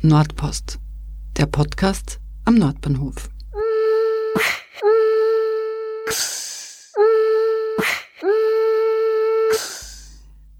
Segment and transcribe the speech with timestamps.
[0.00, 0.78] Nordpost,
[1.36, 3.30] der Podcast am Nordbahnhof.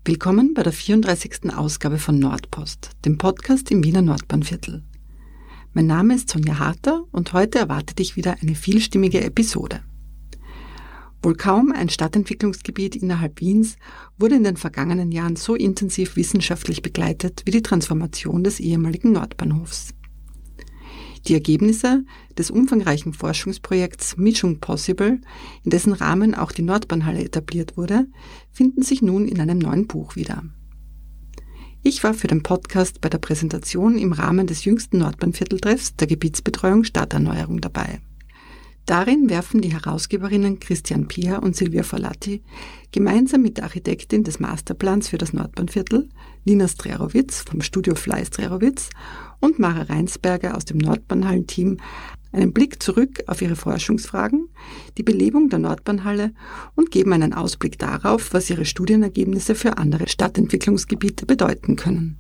[0.04, 1.54] Willkommen bei der 34.
[1.56, 4.82] Ausgabe von Nordpost, dem Podcast im Wiener Nordbahnviertel.
[5.73, 9.84] Mein Name ist Sonja Harter und heute erwartet dich wieder eine vielstimmige Episode.
[11.23, 13.77] Wohl kaum ein Stadtentwicklungsgebiet innerhalb Wiens
[14.18, 19.95] wurde in den vergangenen Jahren so intensiv wissenschaftlich begleitet wie die Transformation des ehemaligen Nordbahnhofs.
[21.26, 22.04] Die Ergebnisse
[22.39, 25.21] des umfangreichen Forschungsprojekts Mischung Possible,
[25.64, 28.07] in dessen Rahmen auch die Nordbahnhalle etabliert wurde,
[28.53, 30.45] finden sich nun in einem neuen Buch wieder.
[31.82, 36.84] Ich war für den Podcast bei der Präsentation im Rahmen des jüngsten Nordbahnvierteltreffs der Gebietsbetreuung
[36.84, 38.00] Stadterneuerung dabei.
[38.88, 42.42] Darin werfen die Herausgeberinnen Christian Pier und Silvia Forlatti
[42.91, 46.08] gemeinsam mit der Architektin des Masterplans für das Nordbahnviertel,
[46.47, 48.89] Lina Strerowitz vom Studio Fly Strerowitz
[49.41, 51.77] und Mara Reinsberger aus dem Nordbahnhallenteam
[52.33, 54.48] einen Blick zurück auf ihre Forschungsfragen,
[54.97, 56.33] die Belebung der Nordbahnhalle
[56.75, 62.17] und geben einen Ausblick darauf, was ihre Studienergebnisse für andere Stadtentwicklungsgebiete bedeuten können.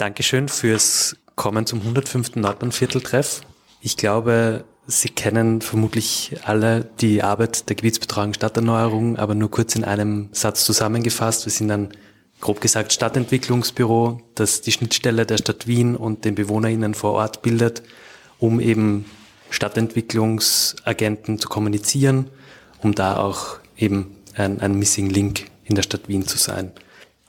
[0.00, 2.36] Dankeschön fürs Kommen zum 105.
[2.36, 3.42] Nordbahnvierteltreff.
[3.82, 9.84] Ich glaube, Sie kennen vermutlich alle die Arbeit der Gebietsbetreuung Stadterneuerung, aber nur kurz in
[9.84, 11.44] einem Satz zusammengefasst.
[11.44, 11.90] Wir sind ein,
[12.40, 17.82] grob gesagt, Stadtentwicklungsbüro, das die Schnittstelle der Stadt Wien und den BewohnerInnen vor Ort bildet,
[18.38, 19.04] um eben
[19.50, 22.30] Stadtentwicklungsagenten zu kommunizieren,
[22.78, 26.72] um da auch eben ein, ein Missing Link in der Stadt Wien zu sein.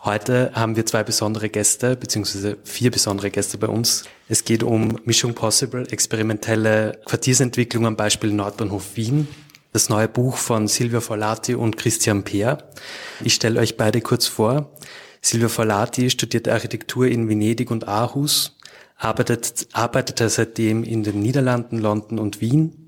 [0.04, 4.06] Heute haben wir zwei besondere Gäste, beziehungsweise vier besondere Gäste bei uns.
[4.28, 9.28] Es geht um Mission Possible, experimentelle Quartiersentwicklung am Beispiel Nordbahnhof Wien.
[9.74, 12.72] Das neue Buch von Silvia Forlati und Christian Peer.
[13.24, 14.72] Ich stelle euch beide kurz vor.
[15.22, 18.58] Silvia Forlati studiert Architektur in Venedig und Aarhus,
[18.98, 22.81] arbeitet, arbeitete seitdem in den Niederlanden, London und Wien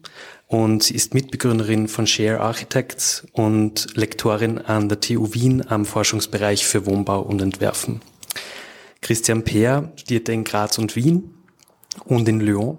[0.53, 6.63] und sie ist Mitbegründerin von Share Architects und Lektorin an der TU Wien am Forschungsbereich
[6.63, 8.01] für Wohnbau und Entwerfen.
[9.01, 11.33] Christian Peer studierte in Graz und Wien
[12.05, 12.77] und in Lyon.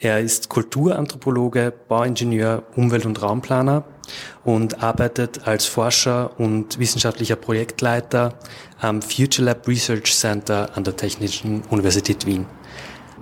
[0.00, 3.84] Er ist Kulturanthropologe, Bauingenieur, Umwelt- und Raumplaner
[4.42, 8.40] und arbeitet als Forscher und wissenschaftlicher Projektleiter
[8.80, 12.46] am Future Lab Research Center an der Technischen Universität Wien.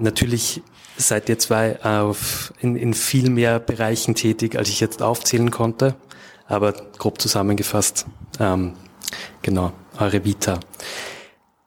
[0.00, 0.62] Natürlich
[1.02, 5.94] seid ihr zwei auf, in, in viel mehr Bereichen tätig, als ich jetzt aufzählen konnte.
[6.46, 8.06] Aber grob zusammengefasst,
[8.40, 8.74] ähm,
[9.42, 10.60] genau, eure Vita.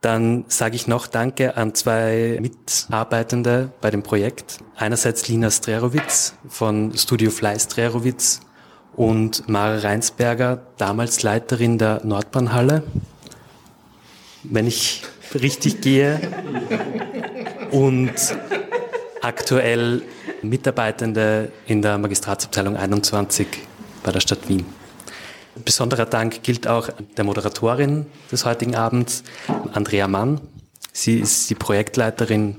[0.01, 4.59] Dann sage ich noch Danke an zwei Mitarbeitende bei dem Projekt.
[4.75, 8.41] Einerseits Lina Strerowitz von Studio Fly Strerowitz
[8.95, 12.83] und Mara Reinsberger, damals Leiterin der Nordbahnhalle.
[14.43, 15.03] Wenn ich
[15.33, 16.19] richtig gehe.
[17.71, 18.13] Und
[19.25, 20.03] aktuell
[20.43, 23.47] Mitarbeitende in der Magistratsabteilung 21
[24.03, 24.65] bei der Stadt Wien.
[25.63, 29.23] Besonderer Dank gilt auch der Moderatorin des heutigen Abends,
[29.73, 30.41] Andrea Mann.
[30.93, 32.57] Sie ist die Projektleiterin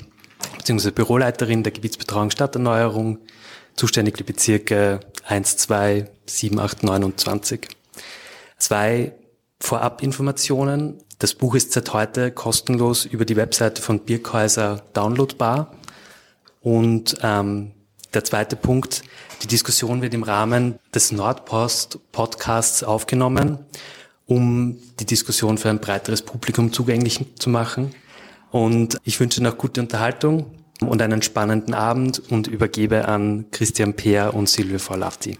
[0.58, 0.90] bzw.
[0.90, 3.18] Büroleiterin der Gebietsbetreuung Stadterneuerung,
[3.76, 7.68] zuständig für Bezirke 1, 2, 7, 8, 9 und 20.
[8.58, 9.12] Zwei
[9.60, 10.98] Vorabinformationen.
[11.20, 15.72] Das Buch ist seit heute kostenlos über die Webseite von Birkhäuser downloadbar.
[16.66, 17.70] Und ähm,
[18.12, 19.04] der zweite Punkt,
[19.40, 23.60] die Diskussion wird im Rahmen des Nordpost-Podcasts aufgenommen,
[24.26, 27.94] um die Diskussion für ein breiteres Publikum zugänglich zu machen.
[28.50, 30.46] Und ich wünsche noch gute Unterhaltung
[30.80, 35.38] und einen spannenden Abend und übergebe an Christian Peer und Silvia Forlafti.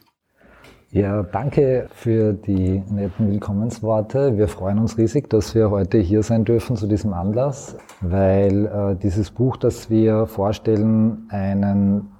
[0.92, 4.36] Ja, danke für die netten Willkommensworte.
[4.36, 8.94] Wir freuen uns riesig, dass wir heute hier sein dürfen zu diesem Anlass, weil äh,
[8.94, 12.12] dieses Buch, das wir vorstellen, einen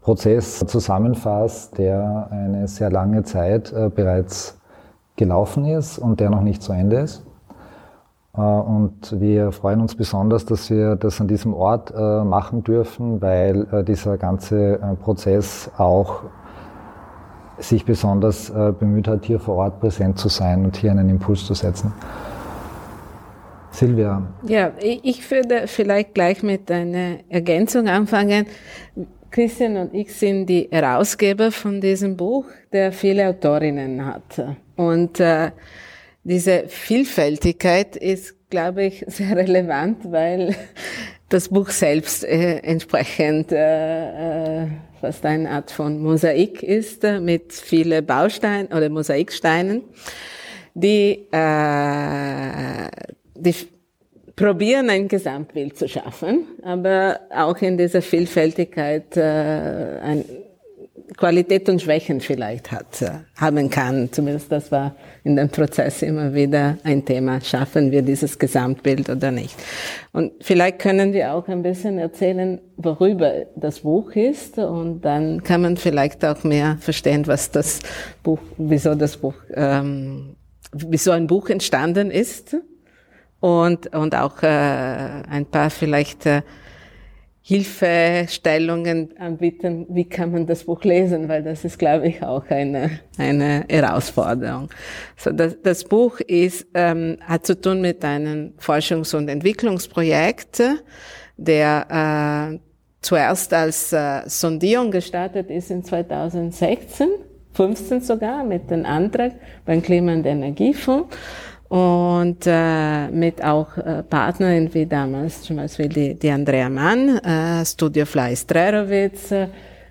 [0.00, 4.60] Prozess zusammenfasst, der eine sehr lange Zeit äh, bereits
[5.16, 7.26] gelaufen ist und der noch nicht zu Ende ist.
[8.36, 13.20] Äh, und wir freuen uns besonders, dass wir das an diesem Ort äh, machen dürfen,
[13.20, 16.22] weil äh, dieser ganze äh, Prozess auch
[17.60, 21.44] sich besonders äh, bemüht hat, hier vor Ort präsent zu sein und hier einen Impuls
[21.44, 21.92] zu setzen.
[23.70, 24.26] Silvia.
[24.42, 28.46] Ja, ich würde vielleicht gleich mit einer Ergänzung anfangen.
[29.30, 34.42] Christian und ich sind die Herausgeber von diesem Buch, der viele Autorinnen hat.
[34.76, 35.50] Und äh,
[36.24, 40.56] diese Vielfältigkeit ist, glaube ich, sehr relevant, weil
[41.28, 44.66] das Buch selbst äh, entsprechend äh, äh
[45.00, 49.82] fast eine Art von Mosaik ist mit vielen Bausteinen oder Mosaiksteinen,
[50.74, 52.88] die, äh,
[53.34, 53.54] die
[54.36, 60.24] probieren ein Gesamtbild zu schaffen, aber auch in dieser Vielfältigkeit äh, ein
[61.16, 64.10] Qualität und Schwächen vielleicht hat, äh, haben kann.
[64.12, 64.94] Zumindest das war
[65.24, 67.40] in dem Prozess immer wieder ein Thema.
[67.40, 69.56] Schaffen wir dieses Gesamtbild oder nicht?
[70.12, 75.62] Und vielleicht können wir auch ein bisschen erzählen, worüber das Buch ist und dann kann
[75.62, 77.80] man vielleicht auch mehr verstehen, was das
[78.22, 80.36] Buch, wieso das Buch, ähm,
[80.72, 82.56] wieso ein Buch entstanden ist
[83.40, 86.42] und, und auch äh, ein paar vielleicht äh,
[87.48, 93.00] Hilfestellungen anbieten, wie kann man das Buch lesen, weil das ist, glaube ich, auch eine,
[93.16, 94.68] eine Herausforderung.
[95.16, 100.60] So, das, das Buch ist, ähm, hat zu tun mit einem Forschungs- und Entwicklungsprojekt,
[101.38, 102.58] der äh,
[103.00, 107.08] zuerst als äh, Sondierung gestartet ist in 2016,
[107.54, 109.32] 15 sogar, mit dem Antrag
[109.64, 111.16] beim Klima- und Energiefonds
[111.68, 117.64] und äh, mit auch äh, Partnern wie damals zum Beispiel die, die Andrea Mann, äh,
[117.64, 119.34] Studio Fly Strerowitz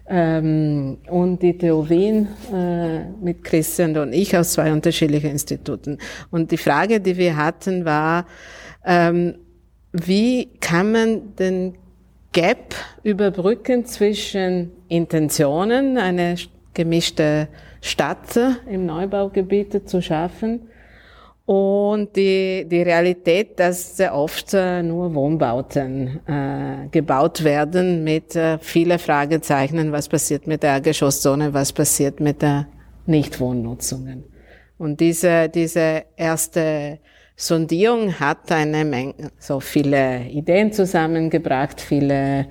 [0.09, 6.00] ähm, und die TU Wien äh, mit Christian und ich aus zwei unterschiedlichen Instituten.
[6.31, 8.25] Und die Frage, die wir hatten, war,
[8.83, 9.35] ähm,
[9.91, 11.75] wie kann man den
[12.31, 16.35] Gap überbrücken zwischen Intentionen, eine
[16.74, 17.47] gemischte
[17.81, 18.38] Stadt
[18.69, 20.62] im Neubaugebiet zu schaffen,
[21.48, 28.58] und die, die Realität, dass sehr oft äh, nur Wohnbauten äh, gebaut werden mit äh,
[28.60, 32.68] vielen Fragezeichen, was passiert mit der Geschosszone, was passiert mit der
[33.06, 34.26] Nichtwohnnutzungen.
[34.78, 37.00] Und diese, diese erste
[37.38, 42.48] Sondierung hat eine Menge, so viele Ideen zusammengebracht, viele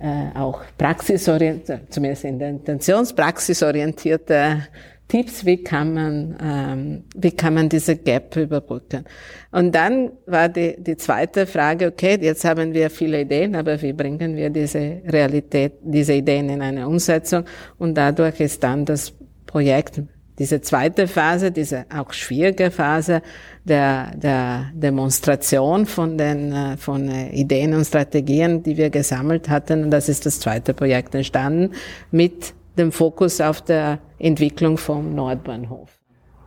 [0.00, 4.66] äh, auch praxisorientierte, zumindest in der Intentionspraxisorientierte
[5.10, 9.04] Tipps, wie kann man, ähm, wie kann man diese Gap überbrücken.
[9.50, 13.92] Und dann war die, die zweite Frage, okay, jetzt haben wir viele Ideen, aber wie
[13.92, 17.44] bringen wir diese Realität, diese Ideen in eine Umsetzung?
[17.76, 19.12] Und dadurch ist dann das
[19.46, 20.00] Projekt,
[20.38, 23.20] diese zweite Phase, diese auch schwierige Phase
[23.64, 29.84] der, der Demonstration von den, äh, von Ideen und Strategien, die wir gesammelt hatten.
[29.84, 31.74] Und das ist das zweite Projekt entstanden
[32.12, 36.00] mit dem Fokus auf der Entwicklung vom Nordbahnhof.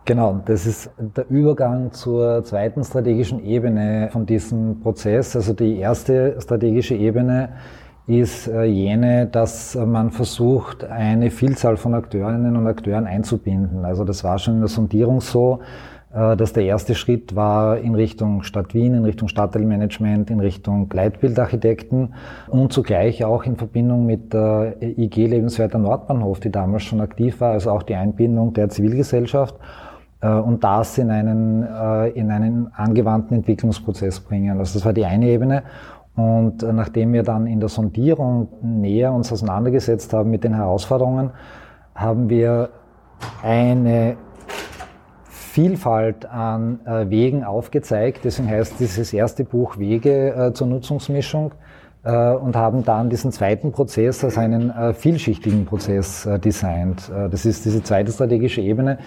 [0.06, 5.34] Genau, das ist der Übergang zur zweiten strategischen Ebene von diesem Prozess.
[5.34, 7.54] Also die erste strategische Ebene
[8.06, 13.86] ist äh, jene, dass man versucht, eine Vielzahl von Akteurinnen und Akteuren einzubinden.
[13.86, 15.60] Also das war schon in der Sondierung so,
[16.14, 22.14] dass der erste Schritt war in Richtung Stadt Wien, in Richtung Stadtteilmanagement, in Richtung Gleitbildarchitekten
[22.46, 27.50] und zugleich auch in Verbindung mit der IG Lebenswerter Nordbahnhof, die damals schon aktiv war,
[27.50, 29.56] also auch die Einbindung der Zivilgesellschaft
[30.20, 34.58] äh, und das in einen, äh, in einen angewandten Entwicklungsprozess bringen.
[34.58, 35.64] Also das war die eine Ebene.
[36.16, 41.30] Und nachdem wir dann in der Sondierung näher uns auseinandergesetzt haben mit den Herausforderungen,
[41.92, 42.68] haben wir
[43.42, 44.16] eine
[45.54, 48.24] Vielfalt an äh, Wegen aufgezeigt.
[48.24, 51.52] Deswegen heißt dieses erste Buch Wege äh, zur Nutzungsmischung
[52.02, 57.08] äh, und haben dann diesen zweiten Prozess als einen äh, vielschichtigen Prozess äh, designt.
[57.08, 58.98] Äh, das ist diese zweite strategische Ebene,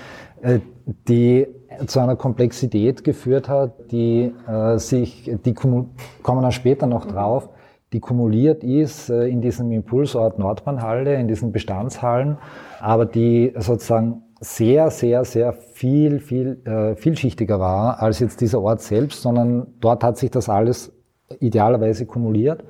[1.10, 1.48] die
[1.86, 4.32] zu einer Komplexität geführt hat, die
[4.76, 7.50] sich, die kommen wir später noch drauf,
[7.92, 12.38] die kumuliert ist in diesem Impulsort Nordbahnhalle, in diesen Bestandshallen,
[12.80, 18.82] aber die sozusagen sehr, sehr, sehr viel, viel, äh, vielschichtiger war als jetzt dieser Ort
[18.82, 20.92] selbst, sondern dort hat sich das alles
[21.40, 22.64] idealerweise kumuliert.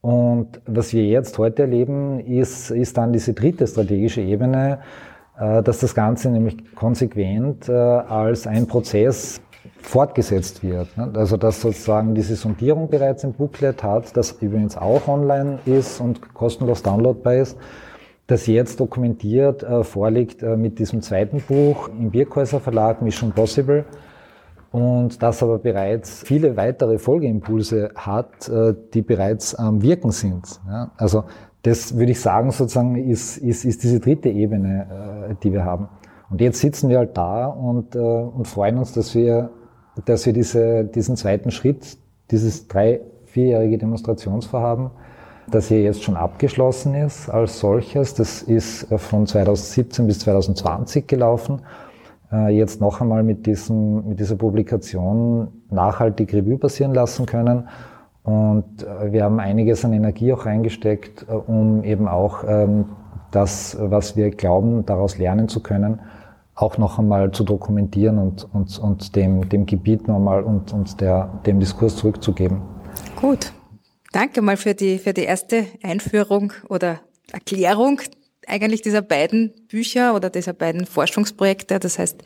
[0.00, 4.80] Und was wir jetzt heute erleben, ist, ist dann diese dritte strategische Ebene,
[5.38, 9.40] äh, dass das Ganze nämlich konsequent äh, als ein Prozess
[9.80, 10.94] fortgesetzt wird.
[10.98, 11.10] Ne?
[11.14, 16.34] Also dass sozusagen diese Sondierung bereits im Booklet hat, das übrigens auch online ist und
[16.34, 17.56] kostenlos downloadbar ist
[18.26, 23.84] das jetzt dokumentiert äh, vorliegt äh, mit diesem zweiten Buch im Birkhäuser Verlag Mission Possible
[24.72, 30.60] und das aber bereits viele weitere Folgeimpulse hat, äh, die bereits am Wirken sind.
[30.96, 31.24] Also
[31.62, 35.88] das würde ich sagen, sozusagen ist, ist, ist diese dritte Ebene, äh, die wir haben.
[36.30, 39.50] Und jetzt sitzen wir halt da und, äh, und freuen uns, dass wir,
[40.04, 41.96] dass wir diese, diesen zweiten Schritt,
[42.30, 44.90] dieses drei, vierjährige Demonstrationsvorhaben,
[45.50, 48.14] das hier jetzt schon abgeschlossen ist als solches.
[48.14, 51.62] Das ist äh, von 2017 bis 2020 gelaufen.
[52.32, 57.68] Äh, jetzt noch einmal mit, diesem, mit dieser Publikation nachhaltig Revue passieren lassen können
[58.24, 62.86] Und äh, wir haben einiges an Energie auch reingesteckt, um eben auch ähm,
[63.30, 66.00] das, was wir glauben, daraus lernen zu können,
[66.54, 71.28] auch noch einmal zu dokumentieren und, und, und dem, dem Gebiet nochmal und, und der,
[71.44, 72.62] dem Diskurs zurückzugeben.
[73.20, 73.52] Gut.
[74.14, 77.00] Danke mal für die, für die erste Einführung oder
[77.32, 78.00] Erklärung
[78.46, 81.80] eigentlich dieser beiden Bücher oder dieser beiden Forschungsprojekte.
[81.80, 82.22] Das heißt,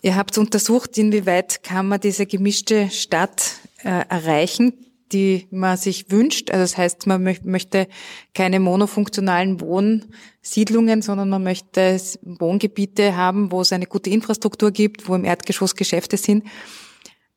[0.00, 4.72] ihr habt untersucht, inwieweit kann man diese gemischte Stadt äh, erreichen,
[5.12, 6.50] die man sich wünscht.
[6.52, 7.86] Also das heißt, man möchte
[8.32, 15.14] keine monofunktionalen Wohnsiedlungen, sondern man möchte Wohngebiete haben, wo es eine gute Infrastruktur gibt, wo
[15.16, 16.44] im Erdgeschoss Geschäfte sind.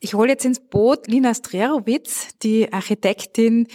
[0.04, 3.68] Ich hole jetzt ins Boot Lina Strerowitz, die Architektin,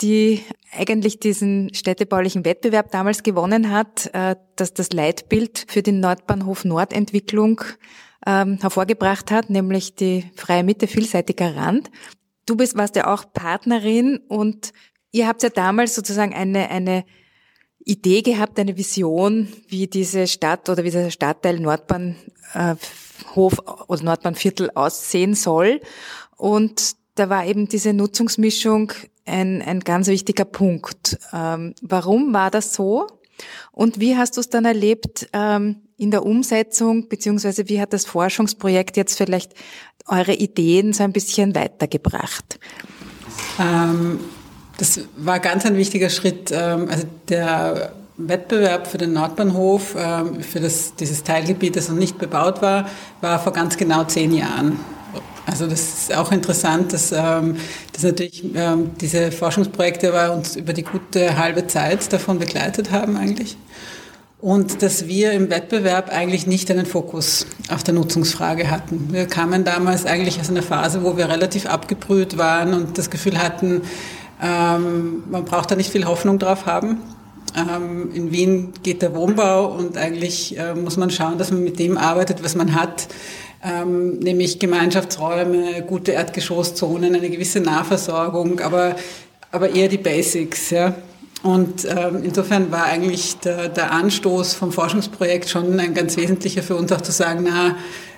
[0.00, 6.64] die eigentlich diesen städtebaulichen Wettbewerb damals gewonnen hat, äh, dass das Leitbild für die Nordbahnhof
[6.64, 7.62] Nordentwicklung
[8.24, 11.90] ähm, hervorgebracht hat, nämlich die freie Mitte vielseitiger Rand.
[12.46, 14.72] Du bist, warst ja auch Partnerin und
[15.10, 17.04] ihr habt ja damals sozusagen eine, eine
[17.84, 21.58] Idee gehabt, eine Vision, wie diese Stadt oder wie dieser Stadtteil
[23.34, 23.58] Nordbahnhof
[23.88, 25.80] oder Nordbahnviertel aussehen soll.
[26.36, 28.92] Und da war eben diese Nutzungsmischung
[29.24, 31.18] ein, ein ganz wichtiger Punkt.
[31.32, 33.06] Ähm, warum war das so?
[33.72, 38.04] Und wie hast du es dann erlebt ähm, in der Umsetzung, beziehungsweise wie hat das
[38.04, 39.52] Forschungsprojekt jetzt vielleicht
[40.06, 42.58] eure Ideen so ein bisschen weitergebracht?
[43.58, 44.20] Ähm,
[44.78, 46.50] das war ganz ein wichtiger Schritt.
[46.52, 47.92] Ähm, also der
[48.28, 52.88] Wettbewerb für den Nordbahnhof, ähm, für das, dieses Teilgebiet, das noch nicht bebaut war,
[53.20, 54.78] war vor ganz genau zehn Jahren.
[55.46, 57.56] Also das ist auch interessant, dass, ähm,
[57.92, 63.56] dass natürlich ähm, diese Forschungsprojekte uns über die gute halbe Zeit davon begleitet haben eigentlich.
[64.40, 69.08] Und dass wir im Wettbewerb eigentlich nicht einen Fokus auf der Nutzungsfrage hatten.
[69.12, 73.38] Wir kamen damals eigentlich aus einer Phase, wo wir relativ abgebrüht waren und das Gefühl
[73.38, 73.82] hatten,
[74.42, 76.98] ähm, man braucht da nicht viel Hoffnung drauf haben.
[77.56, 81.78] Ähm, in Wien geht der Wohnbau und eigentlich äh, muss man schauen, dass man mit
[81.78, 83.08] dem arbeitet, was man hat
[83.64, 88.96] ähm, nämlich Gemeinschaftsräume, gute Erdgeschosszonen, eine gewisse Nahversorgung, aber,
[89.50, 90.70] aber eher die Basics.
[90.70, 90.94] Ja.
[91.42, 96.76] Und ähm, insofern war eigentlich der, der Anstoß vom Forschungsprojekt schon ein ganz wesentlicher für
[96.76, 97.76] uns auch zu sagen, na,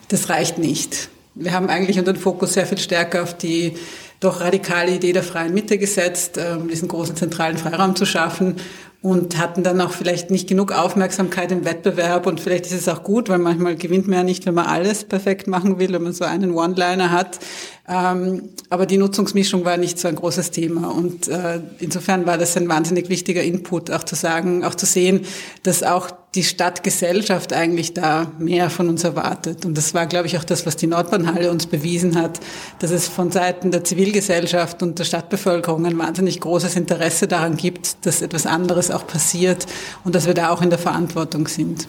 [0.09, 1.09] das reicht nicht.
[1.35, 3.75] Wir haben eigentlich unseren Fokus sehr viel stärker auf die
[4.21, 6.39] doch radikale Idee der freien Mitte gesetzt,
[6.71, 8.57] diesen großen zentralen Freiraum zu schaffen
[9.05, 13.03] und hatten dann auch vielleicht nicht genug Aufmerksamkeit im Wettbewerb und vielleicht ist es auch
[13.03, 16.15] gut, weil manchmal gewinnt man ja nicht, wenn man alles perfekt machen will, wenn man
[16.15, 17.39] so einen One-Liner hat.
[17.87, 22.57] Ähm, aber die Nutzungsmischung war nicht so ein großes Thema und äh, insofern war das
[22.57, 25.27] ein wahnsinnig wichtiger Input, auch zu sagen, auch zu sehen,
[25.65, 29.65] dass auch die Stadtgesellschaft eigentlich da mehr von uns erwartet.
[29.65, 32.41] Und das war, glaube ich, auch das, was die Nordbahnhalle uns bewiesen hat,
[32.81, 38.05] dass es von Seiten der Zivilgesellschaft und der Stadtbevölkerung ein wahnsinnig großes Interesse daran gibt,
[38.05, 39.67] dass etwas anderes auch passiert
[40.03, 41.87] und dass wir da auch in der Verantwortung sind.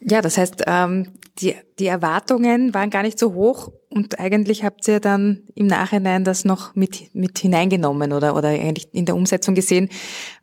[0.00, 4.86] Ja, das heißt, ähm, die, die Erwartungen waren gar nicht so hoch und eigentlich habt
[4.88, 9.54] ihr dann im Nachhinein das noch mit, mit hineingenommen oder, oder eigentlich in der Umsetzung
[9.54, 9.88] gesehen.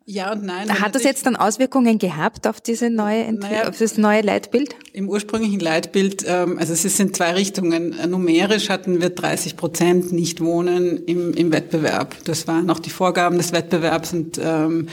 [0.06, 0.68] Ja und nein.
[0.68, 4.76] Hat das jetzt dann Auswirkungen gehabt auf diese neue, naja, auf das neue Leitbild?
[4.92, 7.96] Im ursprünglichen Leitbild, ähm, also es sind zwei Richtungen.
[8.10, 12.16] Numerisch hatten wir 30 Prozent nicht wohnen im, im Wettbewerb.
[12.24, 14.88] Das waren noch die Vorgaben des Wettbewerbs und ähm,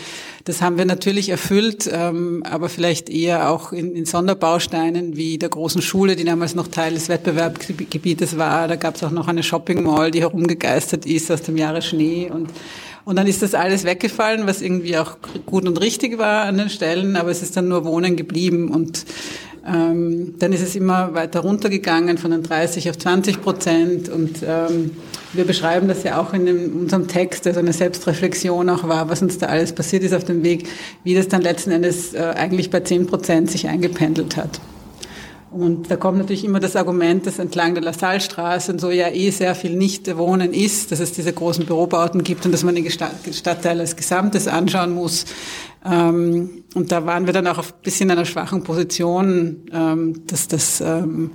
[0.46, 5.50] das haben wir natürlich erfüllt, ähm, aber vielleicht eher auch in, in Sonderbausteinen wie der
[5.50, 8.70] großen Schule, die damals noch Teil des Wettbewerbsgebietes war.
[8.70, 12.32] Da gab es auch noch eine Shopping Mall, die herumgegeistert ist aus dem Jahre Schnee
[12.34, 12.50] und
[13.06, 16.70] und dann ist das alles weggefallen, was irgendwie auch gut und richtig war an den
[16.70, 19.06] Stellen, aber es ist dann nur Wohnen geblieben und
[19.68, 24.92] ähm, dann ist es immer weiter runtergegangen von den 30 auf 20 Prozent und ähm,
[25.34, 29.22] wir beschreiben das ja auch in dem, unserem Text, also eine Selbstreflexion auch war, was
[29.22, 30.68] uns da alles passiert ist auf dem Weg,
[31.04, 34.60] wie das dann letzten Endes äh, eigentlich bei 10 Prozent sich eingependelt hat.
[35.52, 39.32] Und da kommt natürlich immer das Argument, dass entlang der LaSalle-Straße und so ja eh
[39.32, 43.80] sehr viel Nicht-Wohnen ist, dass es diese großen Bürobauten gibt und dass man den Stadtteil
[43.82, 45.26] als Gesamtes anschauen muss.
[45.84, 50.48] Ähm, und da waren wir dann auch ein bisschen in einer schwachen Position, ähm, dass,
[50.48, 51.32] das, ähm,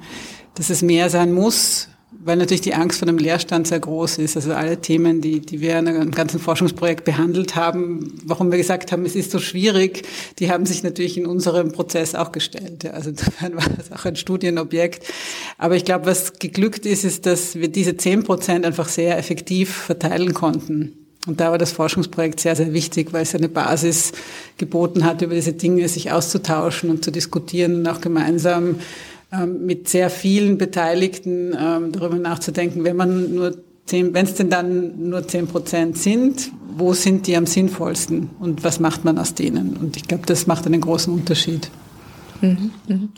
[0.54, 1.88] dass es mehr sein muss
[2.26, 4.36] weil natürlich die Angst vor dem Leerstand sehr groß ist.
[4.36, 8.90] Also alle Themen, die, die wir in einem ganzen Forschungsprojekt behandelt haben, warum wir gesagt
[8.90, 10.02] haben, es ist so schwierig,
[10.40, 12.84] die haben sich natürlich in unserem Prozess auch gestellt.
[12.92, 15.06] Also insofern war das auch ein Studienobjekt.
[15.56, 19.72] Aber ich glaube, was geglückt ist, ist, dass wir diese zehn Prozent einfach sehr effektiv
[19.72, 21.06] verteilen konnten.
[21.28, 24.12] Und da war das Forschungsprojekt sehr, sehr wichtig, weil es eine Basis
[24.58, 28.76] geboten hat, über diese Dinge sich auszutauschen und zu diskutieren und auch gemeinsam
[29.46, 33.56] mit sehr vielen Beteiligten ähm, darüber nachzudenken, wenn man nur
[33.90, 38.80] wenn es denn dann nur 10 Prozent sind, wo sind die am sinnvollsten und was
[38.80, 39.76] macht man aus denen?
[39.76, 41.70] Und ich glaube, das macht einen großen Unterschied.
[42.40, 43.12] Mhm, mhm.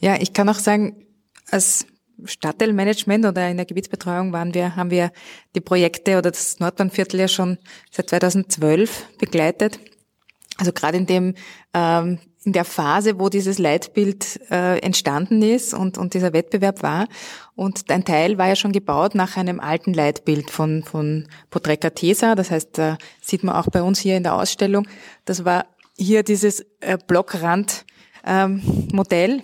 [0.00, 1.06] Ja, ich kann auch sagen,
[1.50, 1.86] als
[2.24, 5.12] Stadtteilmanagement oder in der Gebietsbetreuung waren wir, haben wir
[5.54, 7.58] die Projekte oder das Nordbahnviertel ja schon
[7.90, 9.78] seit 2012 begleitet.
[10.58, 11.34] Also gerade in dem
[11.72, 17.06] ähm, in der Phase, wo dieses Leitbild äh, entstanden ist und, und dieser Wettbewerb war.
[17.54, 22.34] Und ein Teil war ja schon gebaut nach einem alten Leitbild von, von Potreca Tesa.
[22.34, 24.88] Das heißt, da sieht man auch bei uns hier in der Ausstellung.
[25.26, 25.66] Das war
[25.98, 29.30] hier dieses äh, Blockrand-Modell.
[29.30, 29.42] Ähm,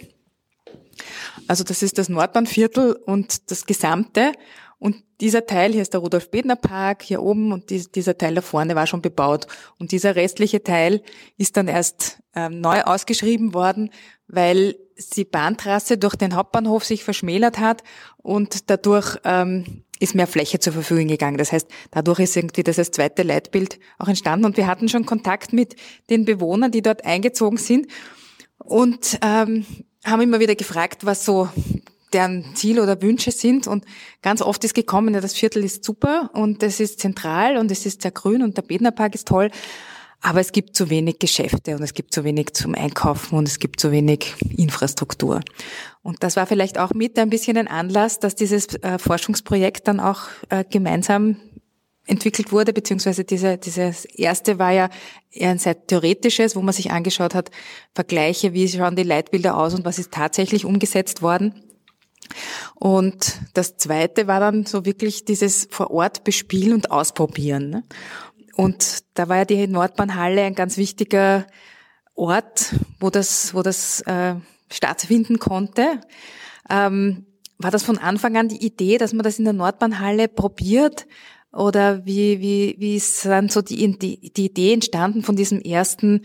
[1.48, 4.32] also das ist das Nordbahnviertel und das Gesamte.
[4.78, 8.74] Und dieser Teil, hier ist der Rudolf-Bedner-Park, hier oben und die, dieser Teil da vorne
[8.74, 9.46] war schon bebaut.
[9.78, 11.02] Und dieser restliche Teil
[11.38, 13.90] ist dann erst ähm, neu ausgeschrieben worden,
[14.28, 14.76] weil
[15.16, 17.82] die Bahntrasse durch den Hauptbahnhof sich verschmälert hat
[18.18, 21.38] und dadurch ähm, ist mehr Fläche zur Verfügung gegangen.
[21.38, 25.06] Das heißt, dadurch ist irgendwie das als zweite Leitbild auch entstanden und wir hatten schon
[25.06, 25.76] Kontakt mit
[26.10, 27.88] den Bewohnern, die dort eingezogen sind
[28.58, 29.64] und ähm,
[30.04, 31.48] haben immer wieder gefragt, was so
[32.12, 33.66] deren Ziel oder Wünsche sind.
[33.66, 33.84] Und
[34.22, 37.86] ganz oft ist gekommen, ja, das Viertel ist super und es ist zentral und es
[37.86, 39.50] ist sehr grün und der Bednerpark ist toll.
[40.22, 43.58] Aber es gibt zu wenig Geschäfte und es gibt zu wenig zum Einkaufen und es
[43.58, 45.40] gibt zu wenig Infrastruktur.
[46.02, 50.00] Und das war vielleicht auch mit ein bisschen ein Anlass, dass dieses äh, Forschungsprojekt dann
[50.00, 51.36] auch äh, gemeinsam
[52.06, 54.88] entwickelt wurde, beziehungsweise diese, dieses erste war ja
[55.30, 57.50] eher ein sehr theoretisches, wo man sich angeschaut hat,
[57.94, 61.65] Vergleiche, wie schauen die Leitbilder aus und was ist tatsächlich umgesetzt worden.
[62.74, 67.70] Und das zweite war dann so wirklich dieses vor Ort bespielen und ausprobieren.
[67.70, 67.84] Ne?
[68.56, 71.46] Und da war ja die Nordbahnhalle ein ganz wichtiger
[72.14, 74.36] Ort, wo das, wo das äh,
[74.70, 76.00] stattfinden konnte.
[76.70, 77.26] Ähm,
[77.58, 81.06] war das von Anfang an die Idee, dass man das in der Nordbahnhalle probiert?
[81.52, 86.22] Oder wie, wie, wie ist dann so die, die, die Idee entstanden von diesem ersten,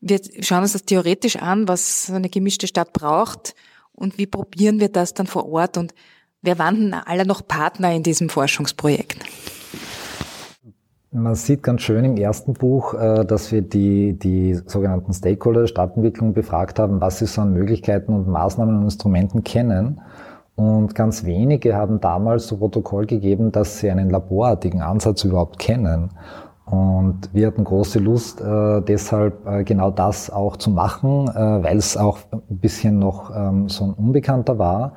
[0.00, 3.54] wir schauen uns das theoretisch an, was eine gemischte Stadt braucht
[4.00, 5.94] und wie probieren wir das dann vor Ort und
[6.42, 9.18] wer waren alle noch Partner in diesem Forschungsprojekt?
[11.12, 15.66] Man sieht ganz schön im ersten Buch, äh, dass wir die, die sogenannten Stakeholder der
[15.66, 20.00] Stadtentwicklung befragt haben, was sie so an Möglichkeiten und Maßnahmen und Instrumenten kennen.
[20.54, 26.10] Und ganz wenige haben damals zu Protokoll gegeben, dass sie einen laborartigen Ansatz überhaupt kennen.
[26.70, 31.76] Und wir hatten große Lust, äh, deshalb äh, genau das auch zu machen, äh, weil
[31.76, 34.92] es auch ein bisschen noch ähm, so ein Unbekannter war.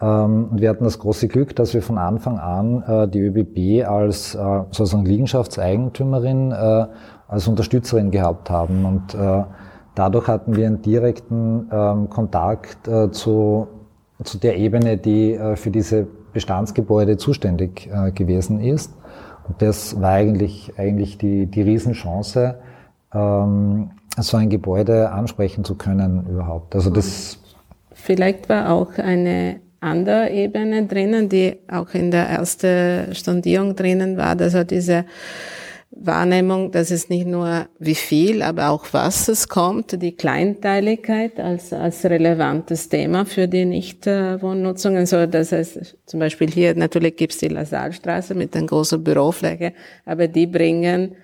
[0.00, 3.88] Ähm, und wir hatten das große Glück, dass wir von Anfang an äh, die ÖBB
[3.88, 4.38] als äh,
[4.70, 6.86] sozusagen Liegenschaftseigentümerin äh,
[7.26, 8.86] als Unterstützerin gehabt haben.
[8.86, 9.14] Und
[9.94, 13.66] dadurch hatten wir einen direkten ähm, Kontakt zu,
[14.24, 18.94] zu der Ebene, die für diese Bestandsgebäude zuständig gewesen ist.
[19.48, 22.56] Und das war eigentlich, eigentlich die, die Riesenchance,
[23.12, 26.74] ähm, so ein Gebäude ansprechen zu können überhaupt.
[26.74, 27.38] Also das
[27.92, 34.38] Vielleicht war auch eine andere Ebene drinnen, die auch in der ersten Stundierung drinnen war,
[34.40, 35.04] also diese
[35.90, 41.72] Wahrnehmung, dass es nicht nur wie viel, aber auch was es kommt, die Kleinteiligkeit als,
[41.72, 45.06] als relevantes Thema für die Nichtwohnnutzungen.
[45.06, 49.72] So, das heißt, zum Beispiel hier natürlich gibt es die Lassalstraße mit einer großen Bürofläche,
[50.04, 51.16] aber die bringen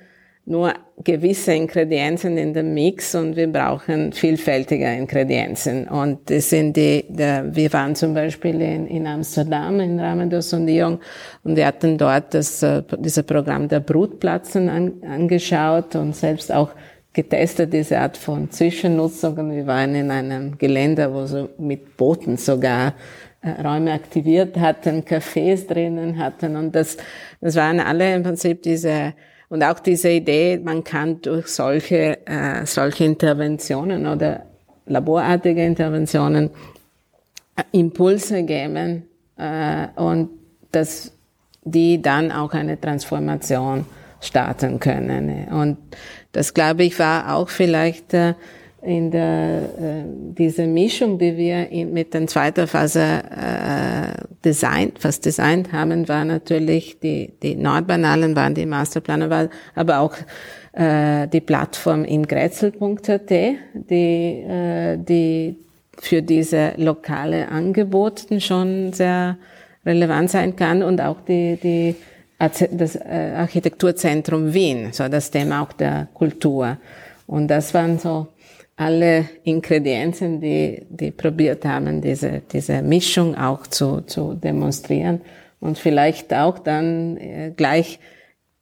[0.46, 5.88] nur gewisse Ingredienzen in den Mix und wir brauchen vielfältige Ingredienzen.
[5.88, 10.42] Und das sind die, der, wir waren zum Beispiel in, in Amsterdam im Rahmen der
[10.42, 11.00] Sondierung
[11.44, 16.70] und wir hatten dort das, äh, dieses Programm der Brutplatzen an, angeschaut und selbst auch
[17.14, 19.50] getestet, diese Art von Zwischennutzung.
[19.50, 22.94] wir waren in einem Gelände, wo so mit Booten sogar
[23.40, 26.98] äh, Räume aktiviert hatten, Cafés drinnen hatten und das,
[27.40, 29.14] das waren alle im Prinzip diese
[29.48, 34.46] und auch diese Idee, man kann durch solche, äh, solche Interventionen oder
[34.87, 36.50] laborartige Interventionen
[37.57, 39.04] äh, Impulse geben
[39.37, 40.30] äh, und
[40.72, 41.12] dass
[41.62, 43.87] die dann auch eine Transformation
[44.20, 45.48] starten können.
[45.48, 45.78] Und
[46.33, 48.35] das, glaube ich, war auch vielleicht äh,
[48.84, 50.04] in der äh,
[50.38, 56.24] diese Mischung, die wir in, mit der zweiten Phase äh, designt, fast designt haben, war
[56.24, 60.14] natürlich die die Nordbanalen waren die Masterplaner, war, aber auch
[60.72, 65.56] äh, die Plattform in grätzel.at, die äh, die
[65.98, 69.36] für diese lokale Angebote schon sehr
[69.86, 71.94] relevant sein kann und auch die die
[72.38, 76.76] das äh, Architekturzentrum Wien, so das Thema auch der Kultur.
[77.26, 78.26] Und das waren so
[78.76, 85.20] alle Ingredienzen, die, die probiert haben, diese, diese Mischung auch zu, zu demonstrieren.
[85.60, 87.98] Und vielleicht auch dann äh, gleich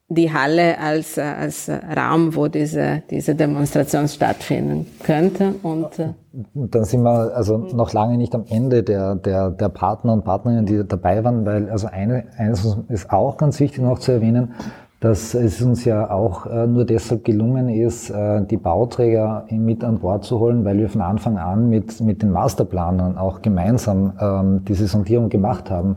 [0.09, 5.55] die Halle als, äh, als Raum, wo diese, diese Demonstration stattfinden könnte.
[5.63, 6.09] Und, äh
[6.55, 10.65] dann sind wir also noch lange nicht am Ende der, der, der Partner und Partnerinnen,
[10.65, 14.55] die dabei waren, weil also eine, eines ist auch ganz wichtig noch zu erwähnen,
[15.03, 19.99] dass es uns ja auch äh, nur deshalb gelungen ist, äh, die Bauträger mit an
[19.99, 24.65] Bord zu holen, weil wir von Anfang an mit, mit den Masterplanern auch gemeinsam ähm,
[24.65, 25.97] diese Sondierung gemacht haben.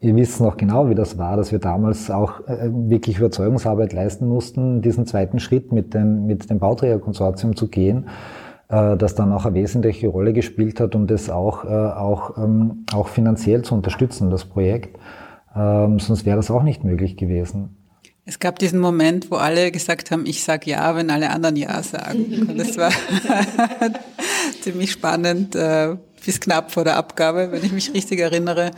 [0.00, 4.26] Ihr wisst noch genau, wie das war, dass wir damals auch äh, wirklich Überzeugungsarbeit leisten
[4.26, 8.06] mussten, diesen zweiten Schritt mit, den, mit dem Bauträgerkonsortium zu gehen,
[8.66, 13.62] das dann auch eine wesentliche Rolle gespielt hat, um das auch, auch, ähm, auch finanziell
[13.62, 14.98] zu unterstützen, das Projekt.
[15.54, 17.76] Ähm, sonst wäre das auch nicht möglich gewesen.
[18.26, 21.82] Es gab diesen Moment, wo alle gesagt haben, ich sag ja, wenn alle anderen ja
[21.82, 22.46] sagen.
[22.48, 22.90] Und das war
[24.62, 28.70] ziemlich spannend, äh, bis knapp vor der Abgabe, wenn ich mich richtig erinnere.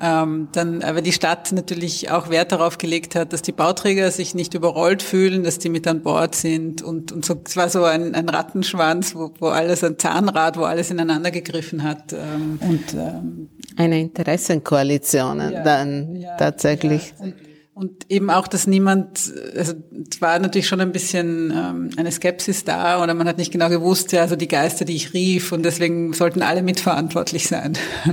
[0.00, 4.36] Ähm, dann, aber die Stadt natürlich auch Wert darauf gelegt hat, dass die Bauträger sich
[4.36, 7.82] nicht überrollt fühlen, dass die mit an Bord sind und, und so, es war so
[7.82, 12.12] ein, ein Rattenschwanz, wo, wo alles ein Zahnrad, wo alles ineinander gegriffen hat.
[12.12, 17.14] Ähm, und, ähm, Eine Interessenkoalition ja, dann ja, tatsächlich.
[17.18, 17.32] Ja.
[17.74, 19.72] Und eben auch, dass niemand, also
[20.10, 23.70] es war natürlich schon ein bisschen ähm, eine Skepsis da oder man hat nicht genau
[23.70, 27.72] gewusst, ja, also die Geister, die ich rief und deswegen sollten alle mitverantwortlich sein.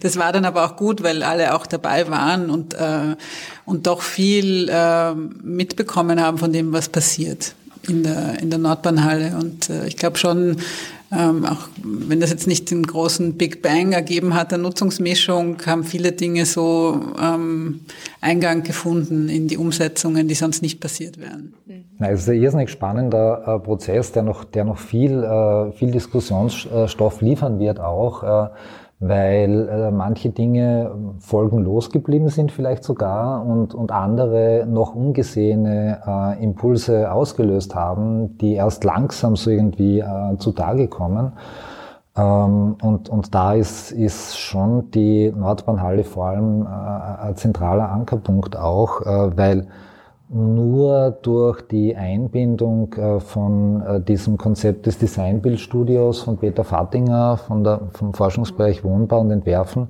[0.00, 3.16] Das war dann aber auch gut, weil alle auch dabei waren und, äh,
[3.64, 7.54] und doch viel äh, mitbekommen haben von dem, was passiert
[7.86, 9.36] in der, in der Nordbahnhalle.
[9.36, 10.56] Und äh, ich glaube schon,
[11.10, 15.84] ähm, auch wenn das jetzt nicht den großen Big Bang ergeben hat, der Nutzungsmischung, haben
[15.84, 17.80] viele Dinge so ähm,
[18.20, 21.54] Eingang gefunden in die Umsetzungen, die sonst nicht passiert wären.
[21.98, 25.90] Na, es ist ein irrsinnig spannender äh, Prozess, der noch, der noch viel, äh, viel
[25.90, 28.22] Diskussionsstoff liefern wird auch.
[28.22, 28.50] Äh,
[29.00, 36.42] weil äh, manche Dinge folgenlos geblieben sind vielleicht sogar und, und andere noch ungesehene äh,
[36.42, 41.32] Impulse ausgelöst haben, die erst langsam so irgendwie äh, zutage kommen.
[42.16, 48.56] Ähm, und, und da ist, ist schon die Nordbahnhalle vor allem äh, ein zentraler Ankerpunkt
[48.56, 49.68] auch, äh, weil
[50.30, 57.64] nur durch die Einbindung äh, von äh, diesem Konzept des Designbildstudios von Peter Fattinger von
[57.64, 59.88] der, vom Forschungsbereich Wohnbau und Entwerfen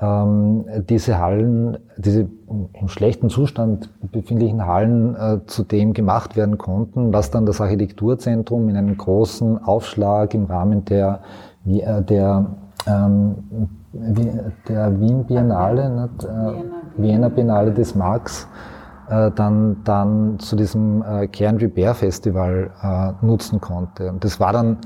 [0.00, 7.12] ähm, diese Hallen, diese im schlechten Zustand befindlichen Hallen äh, zu dem gemacht werden konnten,
[7.12, 11.20] was dann das Architekturzentrum in einem großen Aufschlag im Rahmen der,
[11.64, 12.46] der,
[12.86, 13.34] ähm,
[14.68, 16.10] der Wien Biennale,
[16.96, 18.46] Wiener Biennale des Marx,
[19.08, 24.10] äh, dann, dann zu diesem äh, Cairn Repair Festival äh, nutzen konnte.
[24.10, 24.78] Und das war dann,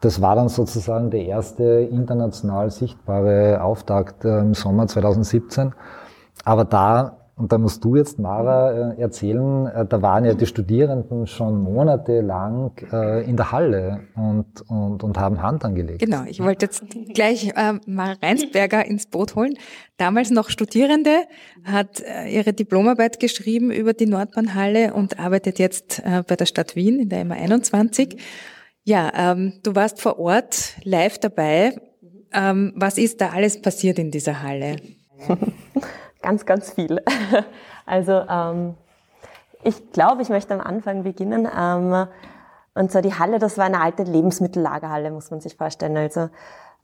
[0.00, 5.72] das war dann sozusagen der erste international sichtbare Auftakt äh, im Sommer 2017.
[6.44, 10.46] Aber da und da musst du jetzt, Mara, äh, erzählen, äh, da waren ja die
[10.46, 16.00] Studierenden schon monatelang äh, in der Halle und, und, und haben Hand angelegt.
[16.00, 16.82] Genau, ich wollte jetzt
[17.14, 19.54] gleich äh, Mara Reinsberger ins Boot holen.
[19.98, 21.22] Damals noch Studierende,
[21.64, 27.00] hat ihre Diplomarbeit geschrieben über die Nordbahnhalle und arbeitet jetzt äh, bei der Stadt Wien
[27.00, 28.16] in der MA21.
[28.84, 31.80] Ja, ähm, du warst vor Ort live dabei.
[32.32, 34.76] Ähm, was ist da alles passiert in dieser Halle?
[36.22, 37.02] ganz, ganz viel.
[37.90, 38.74] Also ähm,
[39.62, 41.48] ich glaube, ich möchte am Anfang beginnen.
[41.58, 42.06] Ähm,
[42.74, 45.96] und zwar die Halle, das war eine alte Lebensmittellagerhalle, muss man sich vorstellen.
[45.96, 46.28] Also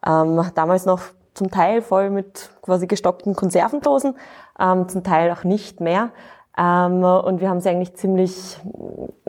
[0.06, 1.02] ähm, damals noch
[1.34, 4.16] zum Teil voll mit quasi gestockten Konservendosen,
[4.58, 6.10] ähm, zum Teil auch nicht mehr.
[6.56, 8.58] Ähm, und wir haben sie eigentlich ziemlich,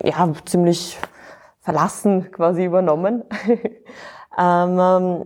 [0.01, 0.97] ja, ziemlich
[1.59, 3.23] verlassen quasi übernommen.
[4.37, 5.25] ähm,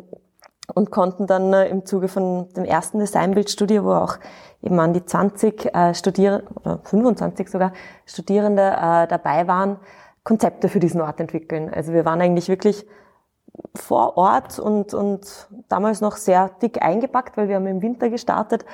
[0.76, 4.18] und konnten dann äh, im Zuge von dem ersten Designbildstudio, wo auch
[4.62, 7.74] eben an die 20 äh, Studierende, oder 25 sogar
[8.06, 9.78] Studierende äh, dabei waren,
[10.24, 11.72] Konzepte für diesen Ort entwickeln.
[11.74, 12.86] Also wir waren eigentlich wirklich
[13.76, 18.66] vor Ort und, und damals noch sehr dick eingepackt, weil wir haben im Winter gestartet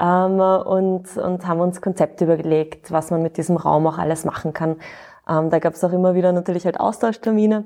[0.00, 4.52] ähm, und, und haben uns Konzepte überlegt, was man mit diesem Raum auch alles machen
[4.52, 4.76] kann.
[5.28, 7.64] Ähm, da gab es auch immer wieder natürlich halt Austauschtermine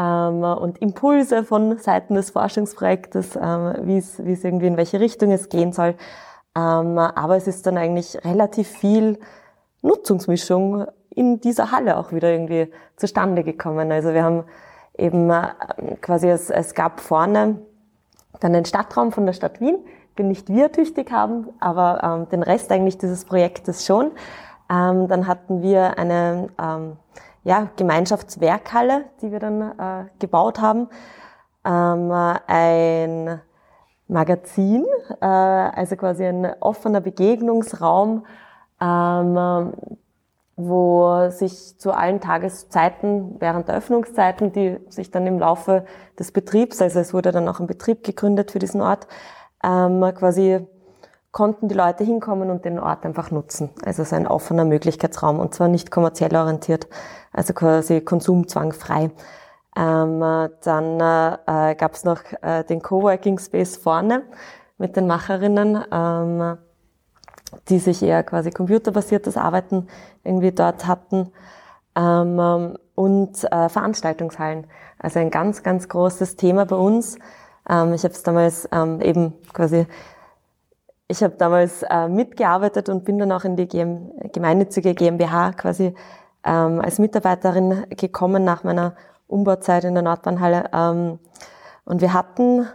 [0.00, 5.72] und Impulse von Seiten des Forschungsprojektes, ähm, wie es irgendwie in welche Richtung es gehen
[5.72, 5.94] soll.
[6.56, 9.18] Ähm, aber es ist dann eigentlich relativ viel
[9.82, 13.92] Nutzungsmischung in dieser Halle auch wieder irgendwie zustande gekommen.
[13.92, 14.44] Also wir haben
[14.96, 15.48] eben äh,
[16.00, 17.58] quasi, es, es gab vorne
[18.40, 19.78] dann den Stadtraum von der Stadt Wien,
[20.18, 24.12] den nicht wir tüchtig haben, aber ähm, den Rest eigentlich dieses Projektes schon.
[24.70, 26.96] Ähm, dann hatten wir eine ähm,
[27.44, 30.88] ja, Gemeinschaftswerkhalle, die wir dann äh, gebaut haben.
[31.64, 33.40] Ähm, ein
[34.08, 34.84] Magazin,
[35.20, 38.26] äh, also quasi ein offener Begegnungsraum,
[38.80, 39.72] ähm,
[40.56, 45.84] wo sich zu allen Tageszeiten während der Öffnungszeiten, die sich dann im Laufe
[46.18, 49.06] des Betriebs, also es wurde dann auch ein Betrieb gegründet für diesen Ort,
[49.64, 50.66] ähm, quasi
[51.34, 53.70] konnten die Leute hinkommen und den Ort einfach nutzen.
[53.84, 56.88] Also so ein offener Möglichkeitsraum und zwar nicht kommerziell orientiert,
[57.32, 59.10] also quasi konsumzwangfrei.
[59.76, 60.20] Ähm,
[60.62, 64.22] dann äh, gab es noch äh, den Coworking Space vorne
[64.78, 65.84] mit den Macherinnen.
[65.90, 66.56] Ähm,
[67.68, 69.86] die sich eher quasi computerbasiertes Arbeiten
[70.24, 71.30] irgendwie dort hatten.
[71.96, 74.66] Ähm, und äh, Veranstaltungshallen.
[74.98, 77.16] Also ein ganz, ganz großes Thema bei uns.
[77.68, 79.86] Ähm, ich habe es damals ähm, eben quasi,
[81.08, 85.94] ich habe damals äh, mitgearbeitet und bin dann auch in die GM, gemeinnützige GmbH quasi
[86.44, 88.94] ähm, als Mitarbeiterin gekommen nach meiner
[89.26, 90.70] Umbauzeit in der Nordbahnhalle.
[90.72, 91.18] Ähm,
[91.84, 92.66] und wir hatten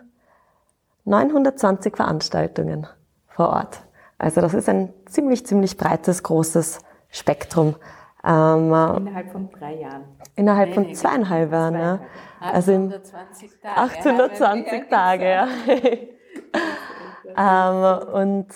[1.06, 2.88] 920 Veranstaltungen
[3.28, 3.82] vor Ort.
[4.20, 7.76] Also das ist ein ziemlich, ziemlich breites, großes Spektrum.
[8.24, 10.04] Ähm, innerhalb von drei Jahren.
[10.36, 12.00] Innerhalb von zweieinhalb Jahren, ja.
[12.40, 13.80] Also 820 Tage.
[13.80, 15.48] 820 Tage, ja.
[17.38, 18.48] Ähm, und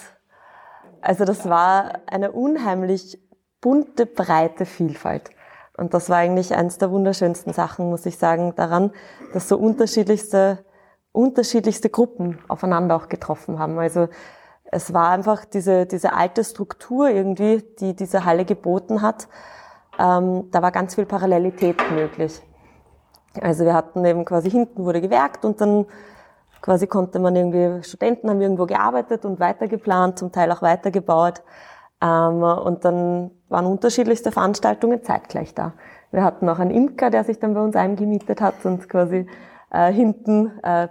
[1.02, 3.20] also das war eine unheimlich
[3.62, 5.30] bunte, breite Vielfalt.
[5.76, 8.92] Und das war eigentlich eines der wunderschönsten Sachen, muss ich sagen, daran,
[9.34, 10.64] dass so unterschiedlichste,
[11.12, 13.80] unterschiedlichste Gruppen aufeinander auch getroffen haben.
[13.80, 14.08] Also
[14.66, 19.28] es war einfach diese, diese alte Struktur irgendwie, die diese Halle geboten hat.
[20.00, 22.42] Ähm, da war ganz viel Parallelität möglich.
[23.42, 25.86] Also wir hatten eben quasi hinten wurde gewerkt und dann
[26.64, 31.44] quasi konnte man irgendwie, Studenten haben irgendwo gearbeitet und weitergeplant, zum Teil auch weitergebaut.
[32.02, 35.74] Ähm, und dann waren unterschiedlichste Veranstaltungen zeitgleich da.
[36.12, 39.28] Wir hatten auch einen Imker, der sich dann bei uns eingemietet hat und quasi
[39.72, 40.88] äh, hinten äh,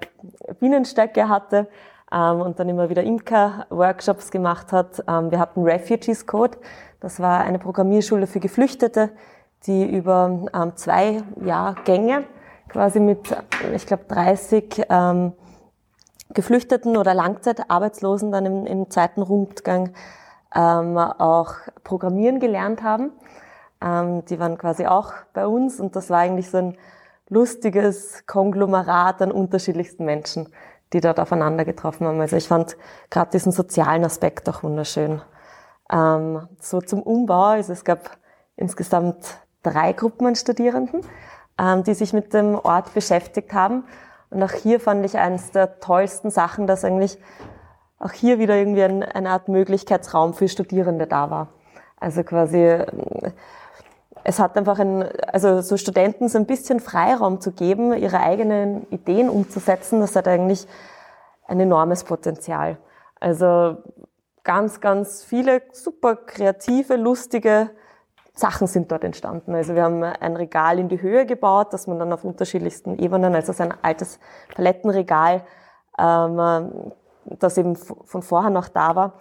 [0.61, 1.69] Bienenstöcke hatte
[2.13, 5.03] ähm, und dann immer wieder Imker-Workshops gemacht hat.
[5.09, 6.59] Ähm, wir hatten Refugees Code,
[7.01, 9.11] das war eine Programmierschule für Geflüchtete,
[9.67, 12.25] die über zwei Jahrgänge
[12.69, 13.35] quasi mit,
[13.75, 15.33] ich glaube, 30 ähm,
[16.35, 19.95] Geflüchteten oder Langzeitarbeitslosen dann im, im zweiten Rundgang
[20.55, 23.13] ähm, auch Programmieren gelernt haben.
[23.81, 26.77] Ähm, die waren quasi auch bei uns und das war eigentlich so ein
[27.29, 30.49] lustiges Konglomerat an unterschiedlichsten Menschen
[30.93, 32.21] die dort aufeinander getroffen haben.
[32.21, 32.77] Also ich fand
[33.11, 35.23] gerade diesen sozialen Aspekt auch wunderschön.
[35.91, 38.19] Ähm, so zum Umbau, also es gab
[38.57, 41.03] insgesamt drei Gruppen an Studierenden,
[41.59, 43.85] ähm, die sich mit dem Ort beschäftigt haben.
[44.33, 47.19] Und auch hier fand ich eines der tollsten Sachen, dass eigentlich
[47.99, 51.49] auch hier wieder irgendwie ein, eine Art Möglichkeitsraum für Studierende da war.
[52.01, 52.79] Also quasi
[54.25, 58.89] es hat einfach ein, also so Studenten so ein bisschen Freiraum zu geben, ihre eigenen
[58.91, 60.67] Ideen umzusetzen, das hat eigentlich
[61.47, 62.79] ein enormes Potenzial.
[63.21, 63.77] Also
[64.45, 67.71] ganz, ganz viele super kreative, lustige
[68.35, 69.55] Sachen sind dort entstanden.
[69.55, 73.35] Also wir haben ein Regal in die Höhe gebaut, dass man dann auf unterschiedlichsten Ebenen,
[73.35, 74.19] also sein altes
[74.55, 75.43] Palettenregal,
[75.99, 76.93] ähm,
[77.25, 79.13] das eben von vorher noch da war,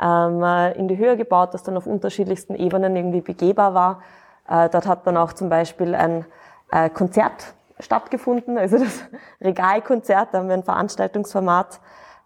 [0.00, 0.42] ähm,
[0.76, 4.02] in die Höhe gebaut, das dann auf unterschiedlichsten Ebenen irgendwie begehbar war.
[4.48, 6.26] Äh, dort hat dann auch zum Beispiel ein
[6.70, 9.04] äh, Konzert stattgefunden, also das
[9.40, 11.80] Regalkonzert, da haben wir ein Veranstaltungsformat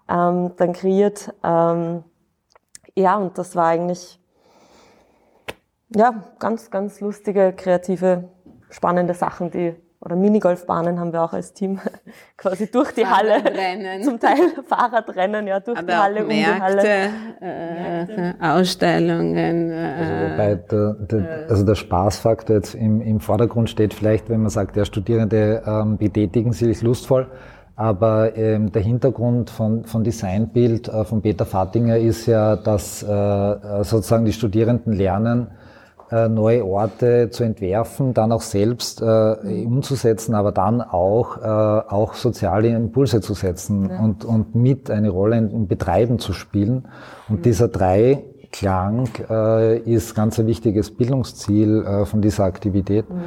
[0.08, 1.32] ähm, dann kreiert.
[1.42, 2.04] Ähm,
[2.96, 4.20] ja, und das war eigentlich
[5.94, 8.28] ja ganz, ganz lustige, kreative,
[8.70, 11.80] spannende Sachen, die oder Minigolfbahnen haben wir auch als Team
[12.36, 13.42] quasi durch die Halle.
[14.02, 14.36] Zum Teil
[14.68, 18.10] Fahrradrennen, ja, durch Aber die Halle, Märkte, um die Halle.
[18.10, 19.70] Äh, Ausstellungen.
[19.70, 24.42] Äh, also, wobei der, der, also der Spaßfaktor jetzt im, im Vordergrund steht, vielleicht, wenn
[24.42, 27.26] man sagt, ja, Studierende ähm, betätigen sich lustvoll.
[27.76, 33.10] Aber ähm, der Hintergrund von, von Designbild äh, von Peter Fattinger ist ja, dass äh,
[33.10, 35.63] äh sozusagen die Studierenden lernen, äh,
[36.10, 42.68] neue Orte zu entwerfen, dann auch selbst äh, umzusetzen, aber dann auch, äh, auch soziale
[42.68, 44.00] Impulse zu setzen ja.
[44.00, 46.88] und, und mit eine Rolle im Betreiben zu spielen.
[47.28, 47.42] Und mhm.
[47.42, 53.08] dieser Dreiklang äh, ist ganz ein wichtiges Bildungsziel äh, von dieser Aktivität.
[53.10, 53.22] Mhm.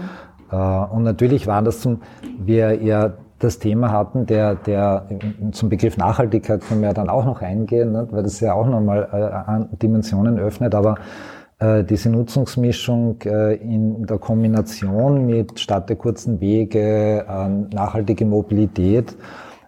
[0.52, 2.02] Äh, und natürlich war das zum,
[2.40, 5.06] wir ja das Thema hatten, der, der
[5.52, 8.66] zum Begriff Nachhaltigkeit können wir ja dann auch noch eingehen, ne, weil das ja auch
[8.66, 15.96] nochmal äh, Dimensionen öffnet, aber äh, diese Nutzungsmischung äh, in der Kombination mit statt der
[15.96, 17.26] kurzen Wege,
[17.74, 19.18] nachhaltige Mobilität,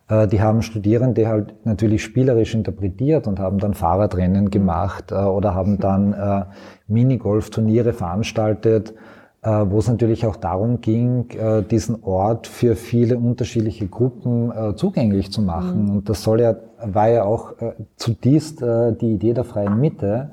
[0.07, 5.79] äh, die haben Studierende halt natürlich spielerisch interpretiert und haben dann Fahrradrennen gemacht oder haben
[5.79, 6.45] dann
[6.87, 8.93] Minigolf-Turniere veranstaltet,
[9.41, 14.75] äh, wo es natürlich auch darum ging, äh, diesen Ort für viele unterschiedliche Gruppen äh,
[14.75, 15.83] zugänglich zu machen.
[15.85, 15.89] Mhm.
[15.91, 17.53] Und das soll ja, war ja auch
[17.95, 20.31] zutiefst die Idee der freien Mitte,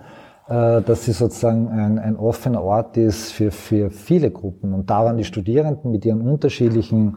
[0.49, 4.75] dass sie sozusagen ein, ein offener Ort ist für, für viele Gruppen.
[4.75, 7.17] Und da waren die Studierenden mit ihren unterschiedlichen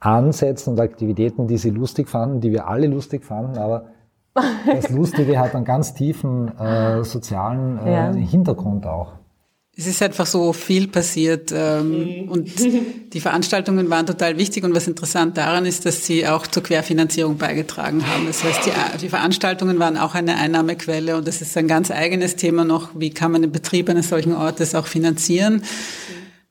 [0.00, 3.86] Ansätzen und Aktivitäten, die sie lustig fanden, die wir alle lustig fanden, aber
[4.66, 8.12] das Lustige hat einen ganz tiefen äh, sozialen äh, ja.
[8.12, 9.12] Hintergrund auch.
[9.74, 12.28] Es ist einfach so viel passiert ähm, mhm.
[12.28, 12.52] und
[13.14, 17.38] die Veranstaltungen waren total wichtig und was interessant daran ist, dass sie auch zur Querfinanzierung
[17.38, 18.26] beigetragen haben.
[18.26, 22.36] Das heißt, die, die Veranstaltungen waren auch eine Einnahmequelle und das ist ein ganz eigenes
[22.36, 25.62] Thema noch, wie kann man den Betrieb eines solchen Ortes auch finanzieren.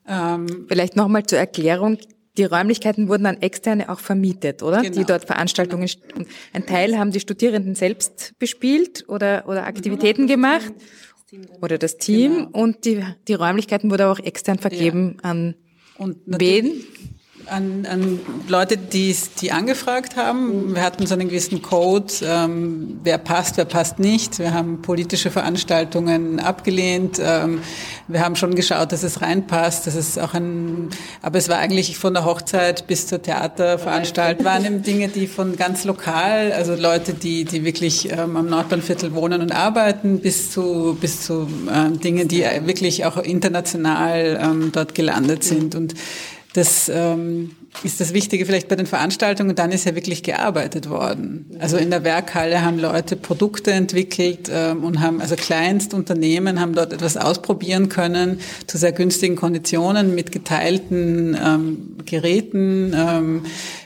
[0.08, 1.98] Ähm, Vielleicht nochmal zur Erklärung.
[2.38, 4.80] Die Räumlichkeiten wurden an Externe auch vermietet, oder?
[4.80, 4.96] Genau.
[4.96, 5.88] Die dort Veranstaltungen.
[6.08, 6.26] Genau.
[6.54, 10.72] Ein Teil haben die Studierenden selbst bespielt oder, oder Aktivitäten gemacht
[11.60, 12.48] oder das Team genau.
[12.52, 15.30] und die, die Räumlichkeiten wurde auch extern vergeben ja.
[15.30, 15.54] an
[15.98, 16.84] und wen?
[17.46, 20.74] An, an Leute, die die angefragt haben.
[20.74, 24.38] Wir hatten so einen gewissen Code, ähm, wer passt, wer passt nicht.
[24.38, 27.20] Wir haben politische Veranstaltungen abgelehnt.
[27.22, 27.60] Ähm,
[28.08, 29.86] wir haben schon geschaut, dass es reinpasst.
[29.86, 30.90] Das ist auch ein,
[31.22, 35.56] aber es war eigentlich von der Hochzeit bis zur Theaterveranstaltung waren eben Dinge, die von
[35.56, 40.96] ganz lokal, also Leute, die die wirklich ähm, am Nordbahnviertel wohnen und arbeiten, bis zu
[41.00, 45.94] bis zu ähm, Dinge, die wirklich auch international ähm, dort gelandet sind und
[46.54, 49.56] das ähm, ist das Wichtige vielleicht bei den Veranstaltungen.
[49.56, 51.46] Dann ist ja wirklich gearbeitet worden.
[51.58, 56.92] Also in der Werkhalle haben Leute Produkte entwickelt ähm, und haben, also Kleinstunternehmen haben dort
[56.92, 62.92] etwas ausprobieren können zu sehr günstigen Konditionen mit geteilten ähm, Geräten.
[62.94, 63.42] Ähm,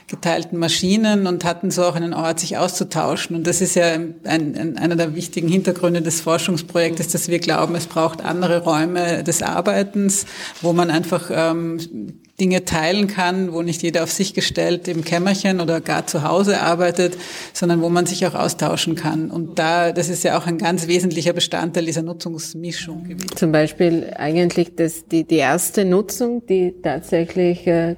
[0.09, 3.35] geteilten Maschinen und hatten so auch einen Ort, sich auszutauschen.
[3.35, 7.75] Und das ist ja ein, ein, einer der wichtigen Hintergründe des Forschungsprojektes, dass wir glauben,
[7.75, 10.25] es braucht andere Räume des Arbeitens,
[10.61, 15.59] wo man einfach ähm, Dinge teilen kann, wo nicht jeder auf sich gestellt im Kämmerchen
[15.59, 17.17] oder gar zu Hause arbeitet,
[17.51, 19.31] sondern wo man sich auch austauschen kann.
[19.31, 23.35] Und da, das ist ja auch ein ganz wesentlicher Bestandteil dieser Nutzungsmischung gewesen.
[23.35, 27.95] Zum Beispiel eigentlich das, die, die erste Nutzung, die tatsächlich äh,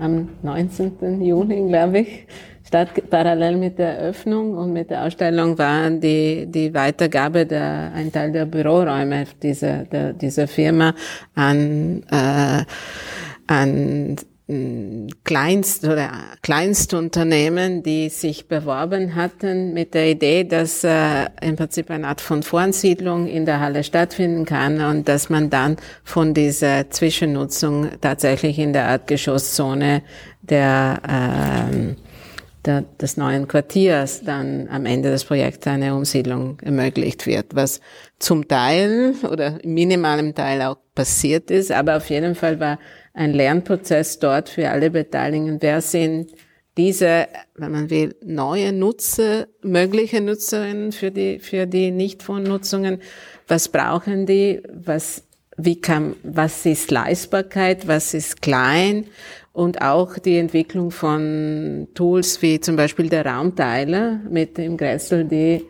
[0.00, 1.22] am 19.
[1.22, 2.26] Juni, glaube ich,
[2.66, 8.10] statt parallel mit der Eröffnung und mit der Ausstellung war die, die Weitergabe der, ein
[8.10, 10.92] Teil der Büroräume dieser, der, dieser Firma
[11.36, 12.64] an, äh,
[13.46, 14.16] an
[14.48, 21.90] hm, Kleinst- oder Kleinstunternehmen, die sich beworben hatten mit der Idee, dass äh, im Prinzip
[21.90, 26.90] eine Art von Voransiedlung in der Halle stattfinden kann und dass man dann von dieser
[26.90, 30.02] Zwischennutzung tatsächlich in der Erdgeschosszone
[30.42, 31.94] der, äh,
[32.64, 37.80] der, des neuen Quartiers dann am Ende des Projekts eine Umsiedlung ermöglicht wird, was
[38.20, 42.78] zum Teil oder im minimalen Teil auch passiert ist, aber auf jeden Fall war
[43.16, 45.56] ein Lernprozess dort für alle Beteiligten.
[45.60, 46.32] Wer sind
[46.76, 53.00] diese, wenn man will, neue Nutzer, mögliche Nutzerinnen für die, für die Nicht-Phone-Nutzungen?
[53.48, 54.62] Was brauchen die?
[54.70, 55.24] Was,
[55.56, 57.88] wie kann, was ist Leistbarkeit?
[57.88, 59.06] Was ist klein?
[59.54, 65.64] Und auch die Entwicklung von Tools wie zum Beispiel der Raumteiler mit dem Gressel, die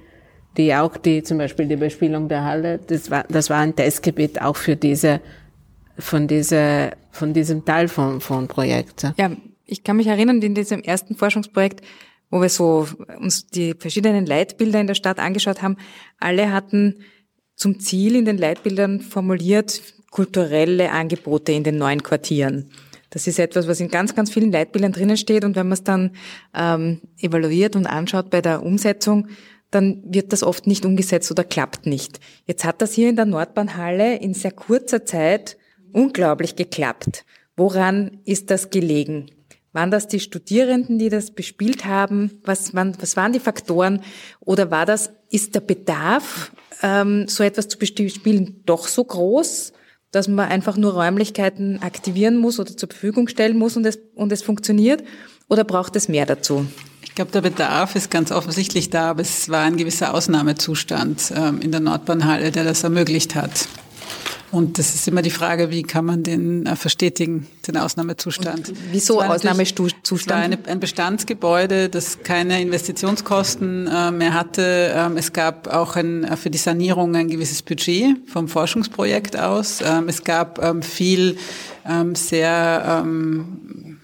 [0.57, 4.41] die auch die, zum Beispiel die Bespielung der Halle, das war, das war ein Testgebiet
[4.41, 5.21] auch für diese
[5.99, 9.13] von dieser, von diesem Teil von, von Projekt.
[9.17, 9.31] Ja,
[9.65, 11.81] ich kann mich erinnern, in diesem ersten Forschungsprojekt,
[12.31, 12.87] wo wir so
[13.19, 15.77] uns die verschiedenen Leitbilder in der Stadt angeschaut haben,
[16.19, 17.01] alle hatten
[17.57, 22.71] zum Ziel in den Leitbildern formuliert kulturelle Angebote in den neuen Quartieren.
[23.11, 25.85] Das ist etwas, was in ganz, ganz vielen Leitbildern drinnen steht und wenn man es
[25.85, 26.13] dann
[26.55, 29.29] ähm, evaluiert und anschaut bei der Umsetzung,
[29.71, 32.21] dann wird das oft nicht umgesetzt oder klappt nicht.
[32.47, 35.57] Jetzt hat das hier in der Nordbahnhalle in sehr kurzer Zeit
[35.97, 37.25] unglaublich geklappt.
[37.57, 39.31] Woran ist das gelegen?
[39.73, 42.43] Waren das die Studierenden, die das bespielt haben?
[42.45, 44.03] Was waren, was waren die Faktoren?
[44.41, 49.73] Oder war das, ist der Bedarf, ähm, so etwas zu bespielen, doch so groß,
[50.11, 54.33] dass man einfach nur Räumlichkeiten aktivieren muss oder zur Verfügung stellen muss und es, und
[54.33, 55.03] es funktioniert?
[55.49, 56.67] Oder braucht es mehr dazu?
[57.03, 61.61] Ich glaube, der Bedarf ist ganz offensichtlich da, aber es war ein gewisser Ausnahmezustand ähm,
[61.61, 63.69] in der Nordbahnhalle, der das ermöglicht hat.
[64.53, 68.69] Und das ist immer die Frage, wie kann man den äh, verstetigen, den Ausnahmezustand.
[68.69, 70.29] Und wieso Ausnahmezustand?
[70.29, 74.93] War eine, ein Bestandsgebäude, das keine Investitionskosten äh, mehr hatte.
[74.95, 79.81] Ähm, es gab auch ein, äh, für die Sanierung ein gewisses Budget vom Forschungsprojekt aus.
[79.85, 81.37] Ähm, es gab ähm, viel
[81.85, 83.96] ähm, sehr ähm,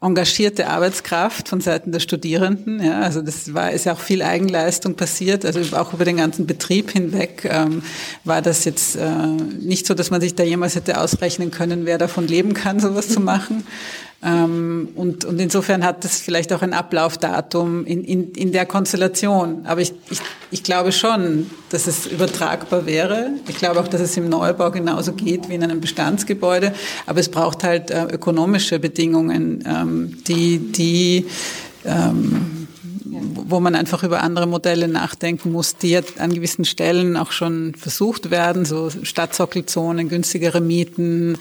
[0.00, 2.84] engagierte Arbeitskraft von Seiten der Studierenden.
[2.84, 5.44] Ja, also das war ist ja auch viel Eigenleistung passiert.
[5.44, 7.82] Also auch über den ganzen Betrieb hinweg ähm,
[8.24, 11.98] war das jetzt äh, nicht so, dass man sich da jemals hätte ausrechnen können, wer
[11.98, 13.66] davon leben kann, sowas zu machen.
[14.26, 19.64] Ähm, und, und insofern hat das vielleicht auch ein Ablaufdatum in, in, in der Konstellation.
[19.66, 20.18] Aber ich, ich,
[20.50, 23.30] ich glaube schon, dass es übertragbar wäre.
[23.46, 26.72] Ich glaube auch, dass es im Neubau genauso geht wie in einem Bestandsgebäude.
[27.06, 31.26] Aber es braucht halt äh, ökonomische Bedingungen, ähm, die, die
[31.84, 32.66] ähm,
[33.48, 38.30] wo man einfach über andere Modelle nachdenken muss, die an gewissen Stellen auch schon versucht
[38.32, 41.38] werden, so Stadtsockelzonen, günstigere Mieten.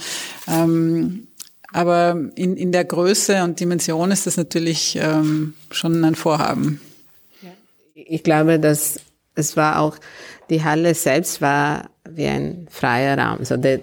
[0.47, 1.27] Ähm,
[1.75, 6.79] aber in, in der Größe und Dimension ist das natürlich ähm, schon ein Vorhaben.
[7.93, 9.01] Ich glaube, dass
[9.35, 9.97] es war auch,
[10.49, 13.43] die Halle selbst war wie ein freier Raum.
[13.43, 13.81] So der,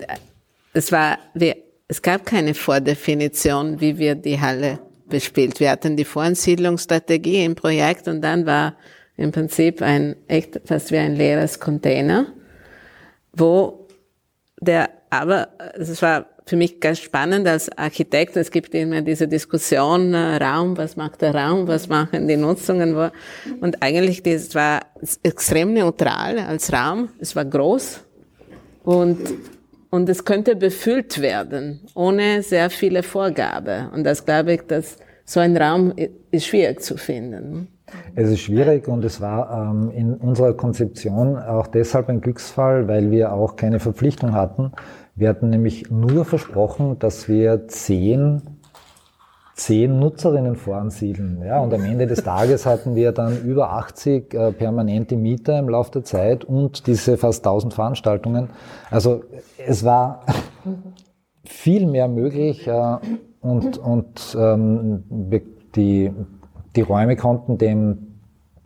[0.73, 1.55] es war, wie,
[1.87, 4.79] es gab keine Vordefinition, wie wir die Halle
[5.11, 5.61] bespielt.
[5.61, 8.75] Wir hatten die Voransiedlungsstrategie im Projekt und dann war
[9.19, 12.33] im Prinzip ein echt fast wie ein leeres Container,
[13.35, 13.87] wo
[14.63, 18.35] der aber es war für mich ganz spannend als Architekt.
[18.35, 22.97] Es gibt immer diese Diskussion, äh, Raum, was macht der Raum, was machen die Nutzungen.
[22.97, 23.11] Wo,
[23.61, 24.81] und eigentlich, das war
[25.23, 27.11] extrem neutral als Raum.
[27.21, 28.01] Es war groß
[28.85, 29.19] und,
[29.91, 33.91] und es könnte befüllt werden, ohne sehr viele Vorgabe.
[33.93, 34.97] Und das glaube ich, dass
[35.27, 35.93] so ein Raum
[36.31, 37.69] ist schwierig zu finden.
[38.15, 43.11] Es ist schwierig und es war ähm, in unserer Konzeption auch deshalb ein Glücksfall, weil
[43.11, 44.73] wir auch keine Verpflichtung hatten,
[45.15, 48.43] wir hatten nämlich nur versprochen, dass wir zehn,
[49.55, 51.43] zehn Nutzerinnen voransiedeln.
[51.45, 55.69] Ja, und am Ende des Tages hatten wir dann über 80 äh, permanente Mieter im
[55.69, 58.51] Laufe der Zeit und diese fast 1000 Veranstaltungen.
[58.91, 59.25] Also
[59.59, 60.25] es war
[61.45, 62.97] viel mehr möglich äh,
[63.41, 65.05] und, und ähm,
[65.77, 66.11] die,
[66.75, 68.12] die Räume konnten dem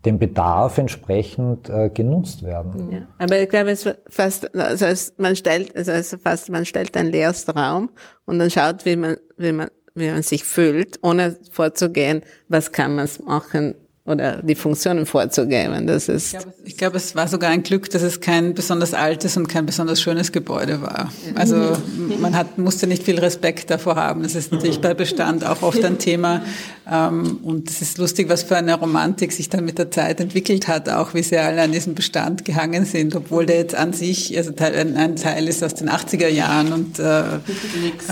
[0.07, 2.91] dem Bedarf entsprechend äh, genutzt werden.
[2.93, 6.97] Ja, aber ich glaube, es fast, also es, man stellt, also es fast, man stellt
[6.97, 7.91] einen leeren Raum
[8.25, 12.95] und dann schaut, wie man, wie man, wie man sich fühlt, ohne vorzugehen, was kann
[12.95, 13.75] man machen,
[14.07, 15.87] oder die Funktionen vorzugeben.
[15.87, 18.95] Das ist ich glaube, ich glaube, es war sogar ein Glück, dass es kein besonders
[18.95, 21.13] altes und kein besonders schönes Gebäude war.
[21.35, 21.77] Also
[22.21, 24.23] man hat, musste nicht viel Respekt davor haben.
[24.23, 26.43] Das ist natürlich bei Bestand auch oft ein Thema.
[26.89, 30.69] Ähm, und es ist lustig, was für eine Romantik sich dann mit der Zeit entwickelt
[30.69, 34.37] hat, auch wie sie alle an diesem Bestand gehangen sind, obwohl der jetzt an sich
[34.37, 37.23] also ein Teil ist aus den 80er Jahren und äh,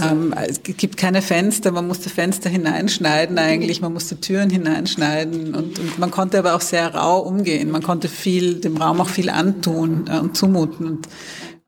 [0.03, 5.79] ähm, es gibt keine Fenster, man musste Fenster hineinschneiden eigentlich, man musste Türen hineinschneiden und
[5.85, 7.71] und man konnte aber auch sehr rau umgehen.
[7.71, 11.03] Man konnte viel, dem Raum auch viel antun äh, und zumuten.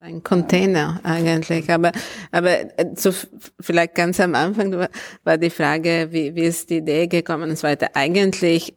[0.00, 1.92] ein Container eigentlich, aber
[2.30, 3.12] aber äh, so
[3.60, 4.88] vielleicht ganz am Anfang
[5.24, 7.90] war die Frage, wie, wie ist die Idee gekommen und so weiter.
[7.94, 8.74] Eigentlich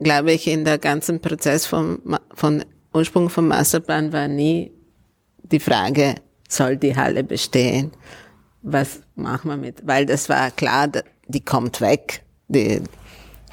[0.00, 2.00] glaube ich in der ganzen Prozess vom
[2.34, 4.72] von Ursprung vom Masterplan war nie
[5.42, 6.16] die Frage,
[6.48, 7.92] soll die Halle bestehen?
[8.62, 9.86] Was machen wir mit?
[9.86, 10.90] Weil das war klar,
[11.28, 12.24] die kommt weg.
[12.48, 12.80] Die,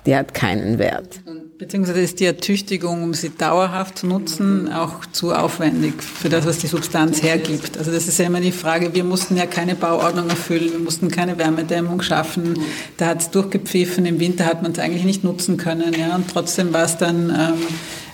[0.05, 1.21] die hat keinen Wert.
[1.57, 6.57] Beziehungsweise ist die Ertüchtigung, um sie dauerhaft zu nutzen, auch zu aufwendig für das, was
[6.57, 7.77] die Substanz hergibt.
[7.77, 11.09] Also das ist ja immer die Frage, wir mussten ja keine Bauordnung erfüllen, wir mussten
[11.09, 12.59] keine Wärmedämmung schaffen.
[12.97, 15.93] Da hat es durchgepfiffen, im Winter hat man es eigentlich nicht nutzen können.
[15.93, 17.67] Ja, und trotzdem war es dann ähm,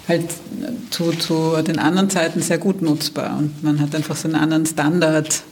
[0.08, 0.26] halt
[0.92, 3.38] zu, zu den anderen Zeiten sehr gut nutzbar.
[3.38, 5.44] Und man hat einfach so einen anderen Standard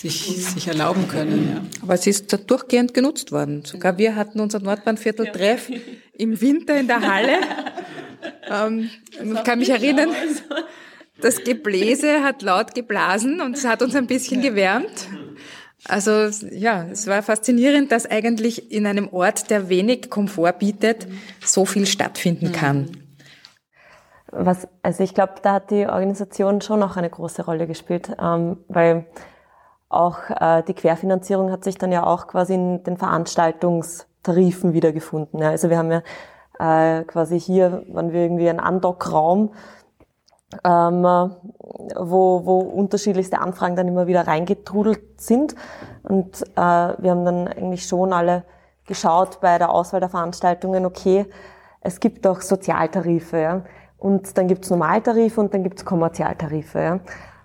[0.00, 1.50] sich, sich erlauben können.
[1.52, 1.82] Ja.
[1.82, 3.64] Aber es ist durchgehend genutzt worden.
[3.64, 5.78] Sogar wir hatten unser Nordbahnviertel-Treff ja.
[6.14, 7.38] im Winter in der Halle.
[8.50, 10.10] ähm, ich kann mich erinnern,
[11.20, 15.08] das Gebläse hat laut geblasen und es hat uns ein bisschen gewärmt.
[15.86, 21.06] Also ja, es war faszinierend, dass eigentlich in einem Ort, der wenig Komfort bietet,
[21.44, 22.90] so viel stattfinden kann.
[24.32, 28.58] Was, also ich glaube, da hat die Organisation schon noch eine große Rolle gespielt, ähm,
[28.68, 29.06] weil
[29.90, 35.40] auch äh, die Querfinanzierung hat sich dann ja auch quasi in den Veranstaltungstarifen wiedergefunden.
[35.40, 35.50] Ja.
[35.50, 36.02] Also wir haben ja
[36.58, 39.50] äh, quasi hier, waren wir irgendwie ein Andockraum,
[40.64, 45.54] ähm, wo, wo unterschiedlichste Anfragen dann immer wieder reingetrudelt sind.
[46.04, 48.44] Und äh, wir haben dann eigentlich schon alle
[48.86, 51.26] geschaut bei der Auswahl der Veranstaltungen, okay,
[51.80, 53.62] es gibt auch Sozialtarife, ja.
[53.98, 56.78] Und dann gibt's Normaltarife und dann gibt's Kommerzialtarife.
[56.78, 57.00] Ja.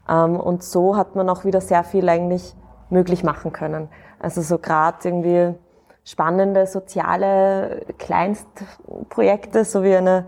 [0.09, 2.55] Ähm, und so hat man auch wieder sehr viel eigentlich
[2.89, 3.89] möglich machen können.
[4.19, 5.55] Also so gerade irgendwie
[6.03, 10.25] spannende soziale Kleinstprojekte, so wie eine,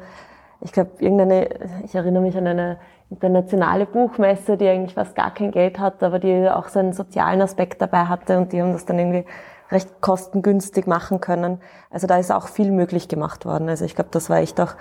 [0.62, 1.50] ich glaube, irgendeine,
[1.84, 2.78] ich erinnere mich an eine
[3.10, 7.42] internationale Buchmesse, die eigentlich fast gar kein Geld hat, aber die auch so einen sozialen
[7.42, 9.26] Aspekt dabei hatte und die haben das dann irgendwie
[9.70, 11.62] recht kostengünstig machen können.
[11.90, 13.70] Also da ist auch viel möglich gemacht worden.
[13.70, 14.76] Also ich glaube, das war echt auch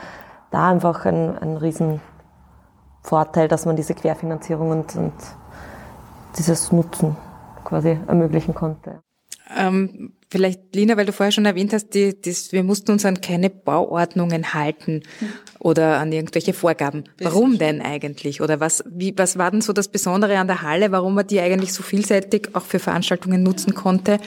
[0.51, 1.57] da einfach ein, ein
[3.07, 5.13] Riesenvorteil, dass man diese Querfinanzierung und, und
[6.39, 7.17] dieses Nutzen
[7.65, 9.01] quasi ermöglichen konnte.
[9.57, 13.21] Ähm, vielleicht, Lina, weil du vorher schon erwähnt hast, die, die, wir mussten uns an
[13.21, 15.03] keine Bauordnungen halten
[15.61, 17.05] oder an irgendwelche Vorgaben.
[17.21, 18.41] Warum denn eigentlich?
[18.41, 21.41] Oder was, wie, was war denn so das Besondere an der Halle, warum man die
[21.41, 24.19] eigentlich so vielseitig auch für Veranstaltungen nutzen konnte?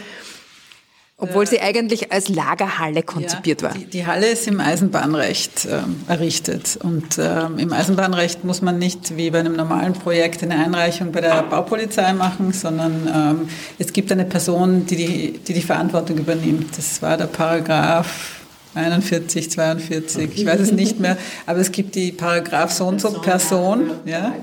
[1.21, 3.77] Obwohl sie eigentlich als Lagerhalle konzipiert ja, war.
[3.77, 6.79] Die, die, Halle ist im Eisenbahnrecht ähm, errichtet.
[6.81, 11.19] Und ähm, im Eisenbahnrecht muss man nicht wie bei einem normalen Projekt eine Einreichung bei
[11.19, 16.77] der Baupolizei machen, sondern ähm, es gibt eine Person, die die, die die Verantwortung übernimmt.
[16.77, 18.38] Das war der Paragraph
[18.75, 23.11] 41, 42, ich weiß es nicht mehr, aber es gibt die Paragraph so und so
[23.13, 24.35] Person, ja,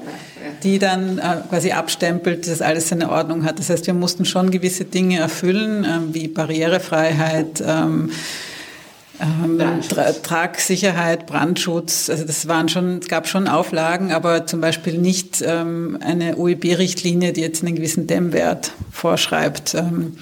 [0.62, 3.58] die dann äh, quasi abstempelt, dass alles seine Ordnung hat.
[3.58, 8.10] Das heißt, wir mussten schon gewisse Dinge erfüllen, äh, wie Barrierefreiheit, ähm,
[9.20, 14.98] ähm, Tra Tragsicherheit, Brandschutz, also das waren schon, es gab schon Auflagen, aber zum Beispiel
[14.98, 19.74] nicht ähm, eine OEB-Richtlinie, die jetzt einen gewissen Dämmwert vorschreibt.
[19.74, 20.18] Ähm,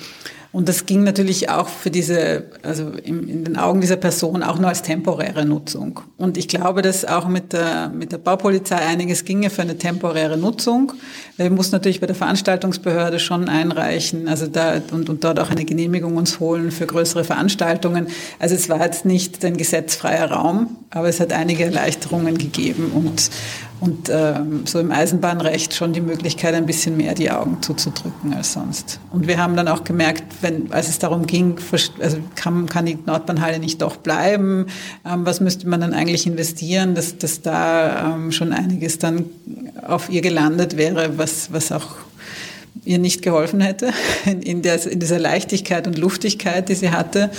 [0.55, 4.57] und das ging natürlich auch für diese, also in, in, den Augen dieser Person auch
[4.57, 5.99] nur als temporäre Nutzung.
[6.17, 10.37] Und ich glaube, dass auch mit der, mit der Baupolizei einiges ginge für eine temporäre
[10.37, 10.93] Nutzung.
[11.37, 15.65] Wir mussten natürlich bei der Veranstaltungsbehörde schon einreichen, also da, und, und dort auch eine
[15.65, 18.07] Genehmigung uns holen für größere Veranstaltungen.
[18.39, 23.29] Also es war jetzt nicht ein gesetzfreier Raum, aber es hat einige Erleichterungen gegeben und,
[23.81, 28.53] und ähm, so im Eisenbahnrecht schon die Möglichkeit, ein bisschen mehr die Augen zuzudrücken als
[28.53, 29.01] sonst.
[29.11, 31.57] Und wir haben dann auch gemerkt, wenn, als es darum ging,
[32.01, 34.67] also kann, kann die Nordbahnhalle nicht doch bleiben,
[35.05, 39.27] ähm, was müsste man dann eigentlich investieren, dass, dass da ähm, schon einiges dann
[39.87, 41.97] auf ihr gelandet wäre, was, was auch
[42.85, 43.93] ihr nicht geholfen hätte,
[44.27, 47.31] in, in, der, in dieser Leichtigkeit und Luftigkeit, die sie hatte,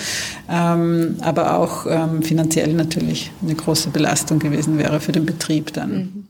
[0.49, 5.91] ähm, aber auch ähm, finanziell natürlich eine große Belastung gewesen wäre für den Betrieb dann.
[5.91, 6.27] Mhm.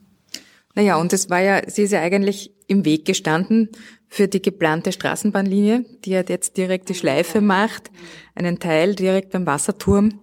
[0.75, 3.69] Naja, und es war ja, sie ist ja eigentlich im Weg gestanden
[4.07, 7.91] für die geplante Straßenbahnlinie, die hat jetzt direkt die Schleife macht,
[8.33, 10.19] einen Teil direkt beim Wasserturm.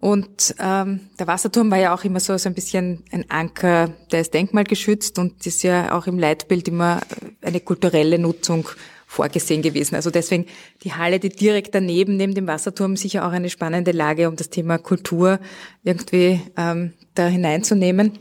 [0.00, 4.22] Und ähm, der Wasserturm war ja auch immer so, so ein bisschen ein Anker, der
[4.22, 7.00] ist denkmalgeschützt und ist ja auch im Leitbild immer
[7.42, 8.66] eine kulturelle Nutzung
[9.06, 9.96] vorgesehen gewesen.
[9.96, 10.46] Also deswegen
[10.84, 14.48] die Halle, die direkt daneben, neben dem Wasserturm, sicher auch eine spannende Lage, um das
[14.48, 15.38] Thema Kultur
[15.82, 18.18] irgendwie ähm, da hineinzunehmen.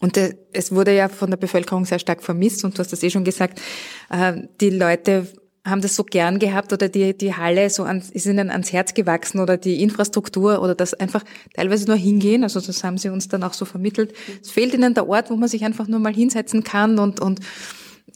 [0.00, 3.02] Und äh, es wurde ja von der Bevölkerung sehr stark vermisst und du hast das
[3.02, 3.60] eh schon gesagt,
[4.10, 5.26] äh, die Leute
[5.64, 8.94] haben das so gern gehabt oder die, die Halle so an, ist ihnen ans Herz
[8.94, 12.42] gewachsen oder die Infrastruktur oder das einfach teilweise nur hingehen.
[12.42, 14.14] Also das haben sie uns dann auch so vermittelt.
[14.40, 17.40] Es fehlt ihnen der Ort, wo man sich einfach nur mal hinsetzen kann und, und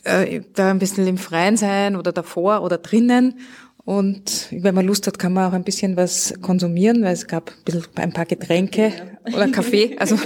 [0.04, 3.38] äh, da ein bisschen im Freien sein oder davor oder drinnen.
[3.84, 7.50] Und wenn man Lust hat, kann man auch ein bisschen was konsumieren, weil es gab
[7.50, 8.92] ein, bisschen, ein paar Getränke
[9.26, 9.96] oder Kaffee.
[9.98, 10.16] Also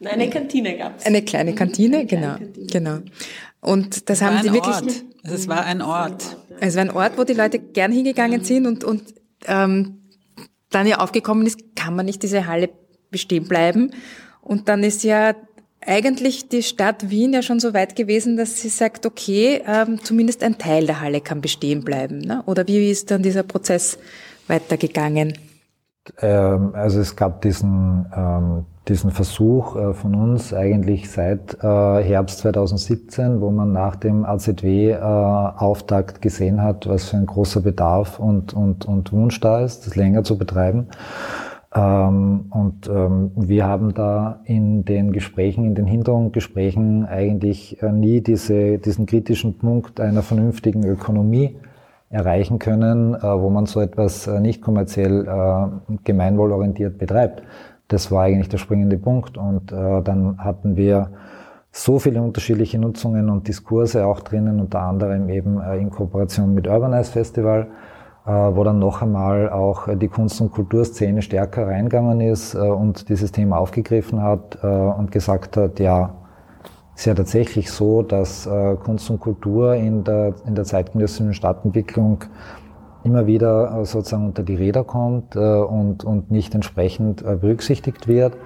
[0.00, 1.06] Nein, eine Kantine gab es.
[1.06, 2.66] Eine kleine Kantine, eine genau, kleine Kantine.
[2.66, 2.98] genau.
[3.60, 4.76] Und das haben sie wirklich.
[4.76, 5.04] Ort.
[5.24, 6.36] Also es war ein Ort.
[6.60, 9.14] Es war ein Ort, wo die Leute gern hingegangen sind und und
[9.46, 10.02] ähm,
[10.70, 12.70] dann ja aufgekommen ist, kann man nicht diese Halle
[13.10, 13.92] bestehen bleiben.
[14.40, 15.34] Und dann ist ja
[15.86, 20.42] eigentlich die Stadt Wien ja schon so weit gewesen, dass sie sagt, okay, ähm, zumindest
[20.42, 22.18] ein Teil der Halle kann bestehen bleiben.
[22.18, 22.42] Ne?
[22.46, 23.98] Oder wie ist dann dieser Prozess
[24.48, 25.34] weitergegangen?
[26.20, 32.38] Ähm, also es gab diesen, ähm, diesen Versuch äh, von uns eigentlich seit äh, Herbst
[32.38, 38.54] 2017, wo man nach dem AZW-Auftakt äh, gesehen hat, was für ein großer Bedarf und,
[38.54, 40.88] und, und Wunsch da ist, das länger zu betreiben.
[41.76, 48.22] Ähm, und ähm, wir haben da in den Gesprächen, in den Hintergrundgesprächen eigentlich äh, nie
[48.22, 51.58] diese, diesen kritischen Punkt einer vernünftigen Ökonomie
[52.08, 55.24] erreichen können, äh, wo man so etwas äh, nicht kommerziell
[56.04, 57.42] gemeinwohlorientiert betreibt.
[57.88, 59.36] Das war eigentlich der springende Punkt.
[59.36, 61.10] Und dann hatten wir
[61.70, 67.12] so viele unterschiedliche Nutzungen und Diskurse auch drinnen, unter anderem eben in Kooperation mit Urbanize
[67.12, 67.68] Festival
[68.26, 73.30] wo dann noch einmal auch die Kunst- und Kulturszene stärker reingegangen ist äh, und dieses
[73.30, 76.14] Thema aufgegriffen hat äh, und gesagt hat, ja,
[76.94, 78.48] es ist ja tatsächlich so, dass
[78.82, 82.24] Kunst und Kultur in der, in der zeitgenössischen Stadtentwicklung
[83.04, 88.38] immer wieder sozusagen unter die Räder kommt und, und nicht entsprechend berücksichtigt wird.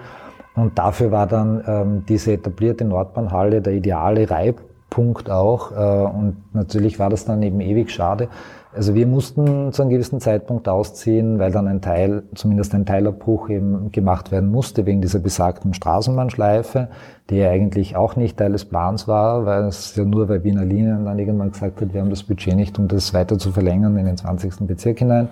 [0.57, 4.61] Und dafür war dann ähm, diese etablierte Nordbahnhalle der ideale Reib,
[4.91, 5.72] Punkt auch.
[5.72, 8.28] Äh, und natürlich war das dann eben ewig schade.
[8.72, 13.48] Also wir mussten zu einem gewissen Zeitpunkt ausziehen, weil dann ein Teil, zumindest ein Teilabbruch
[13.48, 16.86] eben gemacht werden musste wegen dieser besagten Straßenbahnschleife,
[17.30, 20.64] die ja eigentlich auch nicht Teil des Plans war, weil es ja nur bei Wiener
[20.64, 23.96] Linien dann irgendwann gesagt hat, wir haben das Budget nicht, um das weiter zu verlängern
[23.96, 24.68] in den 20.
[24.68, 25.28] Bezirk hinein.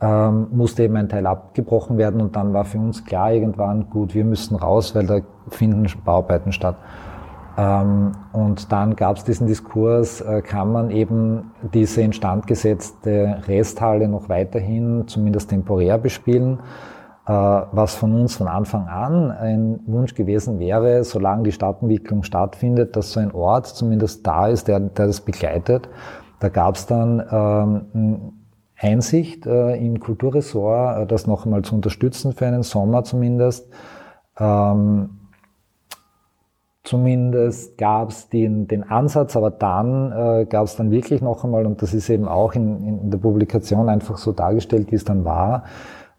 [0.00, 4.14] Ähm, musste eben ein Teil abgebrochen werden und dann war für uns klar irgendwann, gut,
[4.14, 6.76] wir müssen raus, weil da finden Bauarbeiten statt.
[7.58, 14.06] Ähm, und dann gab es diesen Diskurs, äh, kann man eben diese instand gesetzte Resthalle
[14.06, 16.60] noch weiterhin, zumindest temporär bespielen,
[17.26, 22.94] äh, was von uns von Anfang an ein Wunsch gewesen wäre, solange die Stadtentwicklung stattfindet,
[22.94, 25.88] dass so ein Ort zumindest da ist, der, der das begleitet.
[26.38, 28.32] Da gab es dann ähm,
[28.76, 33.68] Einsicht äh, im Kulturressort, das noch einmal zu unterstützen für einen Sommer zumindest.
[34.38, 35.17] Ähm,
[36.88, 41.66] Zumindest gab es den, den Ansatz, aber dann äh, gab es dann wirklich noch einmal,
[41.66, 45.22] und das ist eben auch in, in der Publikation einfach so dargestellt, wie es dann
[45.26, 45.64] war,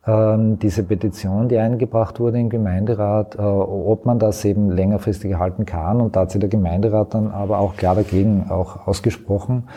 [0.06, 5.66] ähm, diese Petition, die eingebracht wurde im Gemeinderat, äh, ob man das eben längerfristig halten
[5.66, 6.02] kann.
[6.02, 9.70] Und da hat sich der Gemeinderat dann aber auch klar dagegen auch ausgesprochen.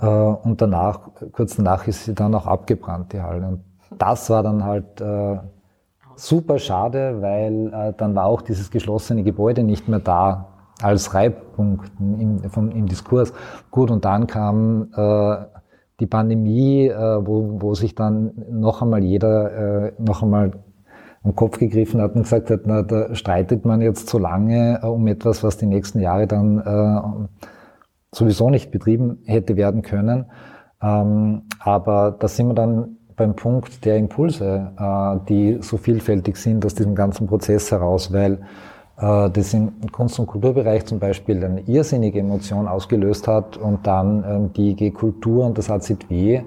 [0.00, 1.00] Äh, und danach,
[1.32, 3.44] kurz danach ist sie dann auch abgebrannt, die Halle.
[3.44, 3.64] Und
[3.98, 5.38] das war dann halt äh,
[6.18, 10.48] super schade, weil äh, dann war auch dieses geschlossene Gebäude nicht mehr da
[10.82, 13.32] als Reibpunkt im, vom, im Diskurs.
[13.70, 15.36] Gut, und dann kam äh,
[16.00, 20.52] die Pandemie, äh, wo, wo sich dann noch einmal jeder äh, noch einmal
[21.24, 24.86] am Kopf gegriffen hat und gesagt hat, na, da streitet man jetzt so lange äh,
[24.86, 27.46] um etwas, was die nächsten Jahre dann äh,
[28.12, 30.26] sowieso nicht betrieben hätte werden können.
[30.80, 36.64] Ähm, aber da sind wir dann beim Punkt der Impulse, äh, die so vielfältig sind
[36.64, 38.38] aus diesem ganzen Prozess heraus, weil
[38.98, 44.24] äh, das im Kunst- und Kulturbereich zum Beispiel eine irrsinnige Emotion ausgelöst hat und dann
[44.26, 46.42] ähm, die IG Kultur und das AZW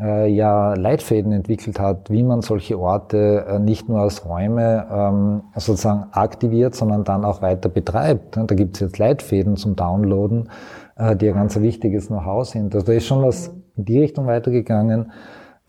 [0.00, 6.06] äh, ja Leitfäden entwickelt hat, wie man solche Orte nicht nur als Räume ähm, sozusagen
[6.12, 8.36] aktiviert, sondern dann auch weiter betreibt.
[8.36, 10.50] Da gibt es jetzt Leitfäden zum Downloaden,
[11.20, 12.74] die ein ganz wichtiges Know-how sind.
[12.74, 15.12] Also da ist schon was in die Richtung weitergegangen.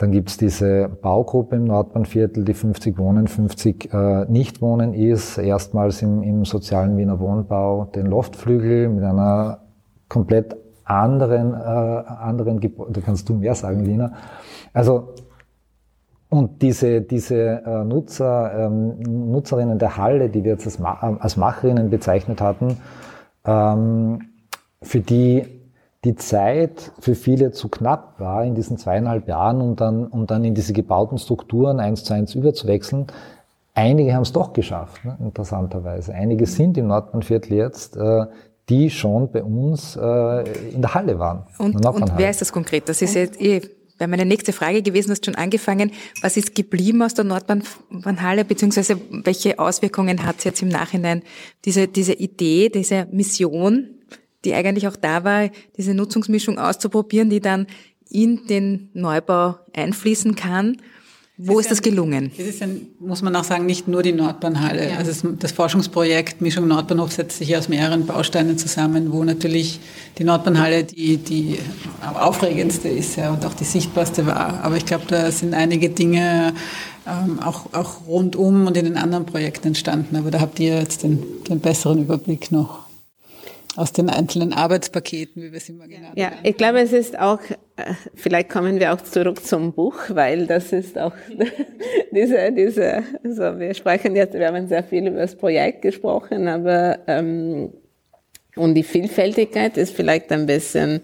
[0.00, 5.36] Dann gibt's diese Baugruppe im Nordbahnviertel, die 50 Wohnen, 50 äh, Nicht-Wohnen ist.
[5.36, 9.58] Erstmals im, im sozialen Wiener Wohnbau den Loftflügel mit einer
[10.08, 12.92] komplett anderen, äh, anderen Gebäude.
[12.92, 14.14] Da kannst du mehr sagen, Lina.
[14.72, 15.10] Also,
[16.30, 21.36] und diese, diese äh, Nutzer, ähm, Nutzerinnen der Halle, die wir jetzt als, Ma als
[21.36, 22.78] Macherinnen bezeichnet hatten,
[23.44, 24.20] ähm,
[24.80, 25.59] für die
[26.04, 30.44] die Zeit für viele zu knapp war in diesen zweieinhalb Jahren, um dann, um dann
[30.44, 33.06] in diese gebauten Strukturen eins zu eins überzuwechseln.
[33.74, 36.14] Einige haben es doch geschafft, ne, interessanterweise.
[36.14, 38.24] Einige sind im Nordbahnviertel jetzt, äh,
[38.68, 41.44] die schon bei uns äh, in der Halle waren.
[41.58, 42.88] Und, und wer ist das konkret?
[42.88, 43.60] Das ist jetzt eh
[43.98, 45.92] bei meine nächste Frage gewesen, hast schon angefangen.
[46.22, 51.22] Was ist geblieben aus der Nordbahnhalle, beziehungsweise welche Auswirkungen hat es jetzt im Nachhinein
[51.66, 54.00] diese, diese Idee, diese Mission
[54.44, 57.66] die eigentlich auch da war, diese Nutzungsmischung auszuprobieren, die dann
[58.08, 60.78] in den Neubau einfließen kann.
[61.42, 62.30] Wo ist, ist das gelungen?
[62.36, 62.66] Es ist ja,
[62.98, 64.90] muss man auch sagen, nicht nur die Nordbahnhalle.
[64.90, 64.96] Ja.
[64.98, 69.80] Also das Forschungsprojekt Mischung Nordbahnhof setzt sich aus mehreren Bausteinen zusammen, wo natürlich
[70.18, 71.58] die Nordbahnhalle die, die
[72.14, 74.62] aufregendste ist ja, und auch die sichtbarste war.
[74.62, 76.52] Aber ich glaube, da sind einige Dinge
[77.06, 80.16] ähm, auch, auch rundum und in den anderen Projekten entstanden.
[80.16, 82.89] Aber da habt ihr jetzt den, den besseren Überblick noch
[83.76, 86.18] aus den einzelnen Arbeitspaketen, wie wir es immer genannt haben.
[86.18, 87.40] Ja, ich glaube, es ist auch,
[87.76, 91.12] äh, vielleicht kommen wir auch zurück zum Buch, weil das ist auch
[92.12, 96.98] diese, diese, also wir sprechen jetzt, wir haben sehr viel über das Projekt gesprochen, aber
[97.06, 97.72] ähm,
[98.56, 101.02] und die Vielfältigkeit ist vielleicht ein bisschen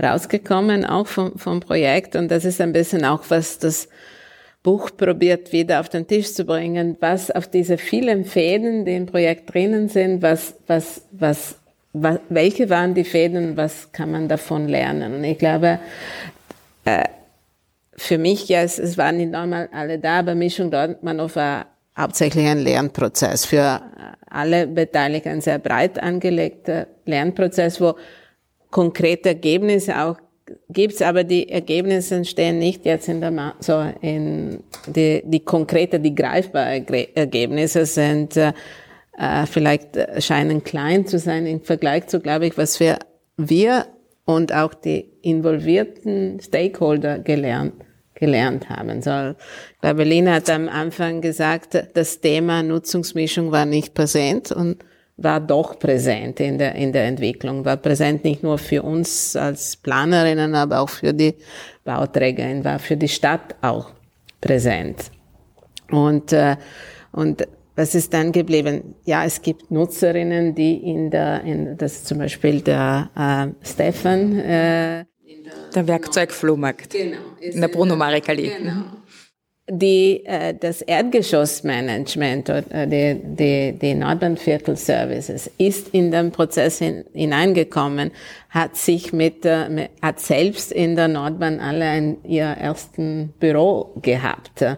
[0.00, 3.88] rausgekommen auch vom, vom Projekt und das ist ein bisschen auch was das
[4.62, 9.06] Buch probiert wieder auf den Tisch zu bringen, was auf diese vielen Fäden, die im
[9.06, 11.60] Projekt drinnen sind, was, was, was
[11.94, 15.14] welche waren die Fäden, was kann man davon lernen?
[15.14, 15.78] Und ich glaube,
[16.84, 17.04] äh,
[17.96, 21.66] für mich, ja, es, es waren nicht normal alle da, aber Mischung Dortmanow war
[21.96, 23.80] hauptsächlich ein Lernprozess für
[24.28, 27.94] alle Beteiligten, ein sehr breit angelegter Lernprozess, wo
[28.70, 30.16] konkrete Ergebnisse auch
[30.68, 36.14] gibt's, aber die Ergebnisse stehen nicht jetzt in der, so in die, die konkrete, die
[36.14, 36.84] greifbare
[37.14, 38.36] Ergebnisse sind,
[39.18, 42.98] äh, vielleicht scheinen klein zu sein im Vergleich zu, glaube ich, was wir,
[43.36, 43.86] wir
[44.24, 47.74] und auch die involvierten Stakeholder gelernt,
[48.14, 49.02] gelernt haben.
[49.02, 54.84] So, ich glaube, Lina hat am Anfang gesagt, das Thema Nutzungsmischung war nicht präsent und
[55.16, 59.76] war doch präsent in der, in der Entwicklung, war präsent nicht nur für uns als
[59.76, 61.34] Planerinnen, aber auch für die
[61.84, 63.90] Bauträgerin, war für die Stadt auch
[64.40, 65.12] präsent.
[65.90, 66.56] Und, äh,
[67.12, 67.46] und
[67.76, 68.94] was ist dann geblieben?
[69.04, 75.04] Ja, es gibt Nutzerinnen, die in der, in, das zum Beispiel der äh, Stefan, äh,
[75.74, 78.50] der Werkzeugflohmarkt genau, in der Bruno Marek Allee.
[78.56, 78.84] Genau
[79.68, 87.04] die, äh, das Erdgeschossmanagement oder die, die, die Nordbahnviertel Services ist in den Prozess hin,
[87.14, 88.10] hineingekommen,
[88.50, 94.60] hat sich mit, äh, hat selbst in der Nordbahn alle ein, ihr ersten Büro gehabt
[94.62, 94.76] äh,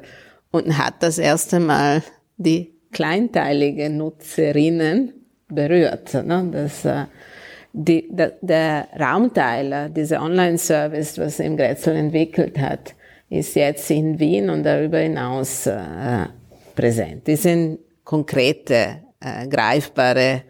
[0.52, 2.02] und hat das erste Mal
[2.36, 5.12] die kleinteilige Nutzerinnen
[5.48, 6.14] berührt.
[6.14, 6.48] Ne?
[6.50, 7.04] Das, äh,
[7.74, 12.94] die, der, der Raumteiler, dieser Online-Service, was im Grätzl entwickelt hat,
[13.28, 15.76] ist jetzt in Wien und darüber hinaus äh,
[16.74, 17.26] präsent.
[17.26, 20.42] Die sind konkrete, äh, greifbare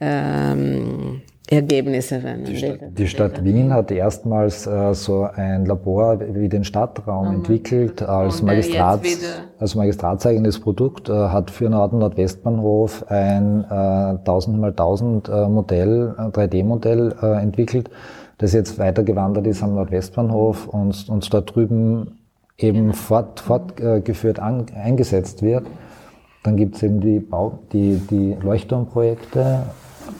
[0.00, 2.22] ähm, Ergebnisse.
[2.46, 7.34] Die, Stadt, die Stadt Wien hat erstmals äh, so ein Labor wie den Stadtraum mhm.
[7.36, 9.18] entwickelt als, Magistrats,
[9.58, 15.48] als magistratseigenes Produkt, äh, hat für Nord- und Nordwestbahnhof ein äh, 1000 mal 1000 äh,
[15.48, 17.90] Modell, 3D-Modell äh, äh, entwickelt
[18.40, 22.20] das jetzt weitergewandert ist am Nordwestbahnhof und, und dort drüben
[22.56, 25.66] eben fort, fortgeführt an, eingesetzt wird.
[26.42, 29.64] Dann gibt es eben die, Bau, die, die Leuchtturmprojekte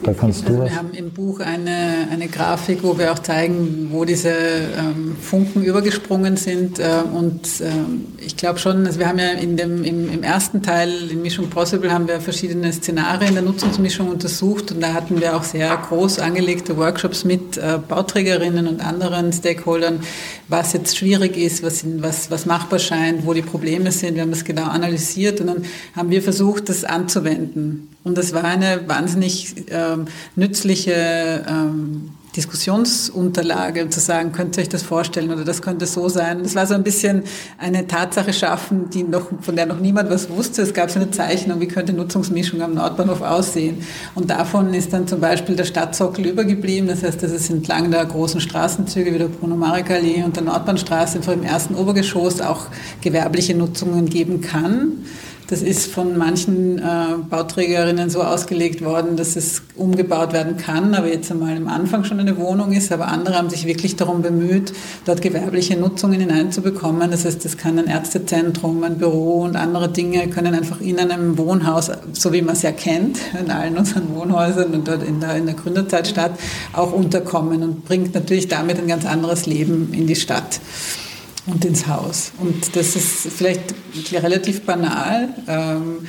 [0.03, 3.89] da kannst also du wir haben im Buch eine, eine Grafik, wo wir auch zeigen,
[3.91, 6.79] wo diese ähm, Funken übergesprungen sind.
[6.79, 10.61] Äh, und ähm, ich glaube schon, also wir haben ja in dem, im, im, ersten
[10.61, 15.35] Teil in Mischung Possible haben wir verschiedene Szenarien der Nutzungsmischung untersucht und da hatten wir
[15.35, 19.99] auch sehr groß angelegte Workshops mit äh, Bauträgerinnen und anderen Stakeholdern,
[20.47, 24.15] was jetzt schwierig ist, was, was, was machbar scheint, wo die Probleme sind.
[24.15, 25.63] Wir haben das genau analysiert und dann
[25.95, 27.89] haben wir versucht, das anzuwenden.
[28.03, 30.05] Und das war eine wahnsinnig ähm,
[30.35, 36.07] nützliche ähm, Diskussionsunterlage, um zu sagen, könnt ihr euch das vorstellen oder das könnte so
[36.07, 36.43] sein.
[36.43, 37.23] Das war so ein bisschen
[37.57, 40.61] eine Tatsache schaffen, die noch, von der noch niemand was wusste.
[40.61, 43.83] Es gab so eine Zeichnung, wie könnte Nutzungsmischung am Nordbahnhof aussehen.
[44.15, 46.87] Und davon ist dann zum Beispiel der Stadtsockel übergeblieben.
[46.87, 49.89] Das heißt, dass es entlang der großen Straßenzüge wie der Bruno Marek
[50.23, 52.67] und der Nordbahnstraße einfach im ersten Obergeschoss auch
[53.01, 55.03] gewerbliche Nutzungen geben kann.
[55.51, 56.81] Das ist von manchen äh,
[57.29, 62.21] Bauträgerinnen so ausgelegt worden, dass es umgebaut werden kann, aber jetzt einmal am Anfang schon
[62.21, 62.89] eine Wohnung ist.
[62.93, 64.71] Aber andere haben sich wirklich darum bemüht,
[65.03, 67.11] dort gewerbliche Nutzungen hineinzubekommen.
[67.11, 71.37] Das heißt, das kann ein Ärztezentrum, ein Büro und andere Dinge können einfach in einem
[71.37, 75.35] Wohnhaus, so wie man es ja kennt, in allen unseren Wohnhäusern und dort in der,
[75.35, 76.31] in der Gründerzeitstadt,
[76.71, 80.61] auch unterkommen und bringt natürlich damit ein ganz anderes Leben in die Stadt
[81.47, 82.31] und ins Haus.
[82.39, 83.73] Und das ist vielleicht
[84.13, 85.29] relativ banal.
[85.47, 86.07] Ähm,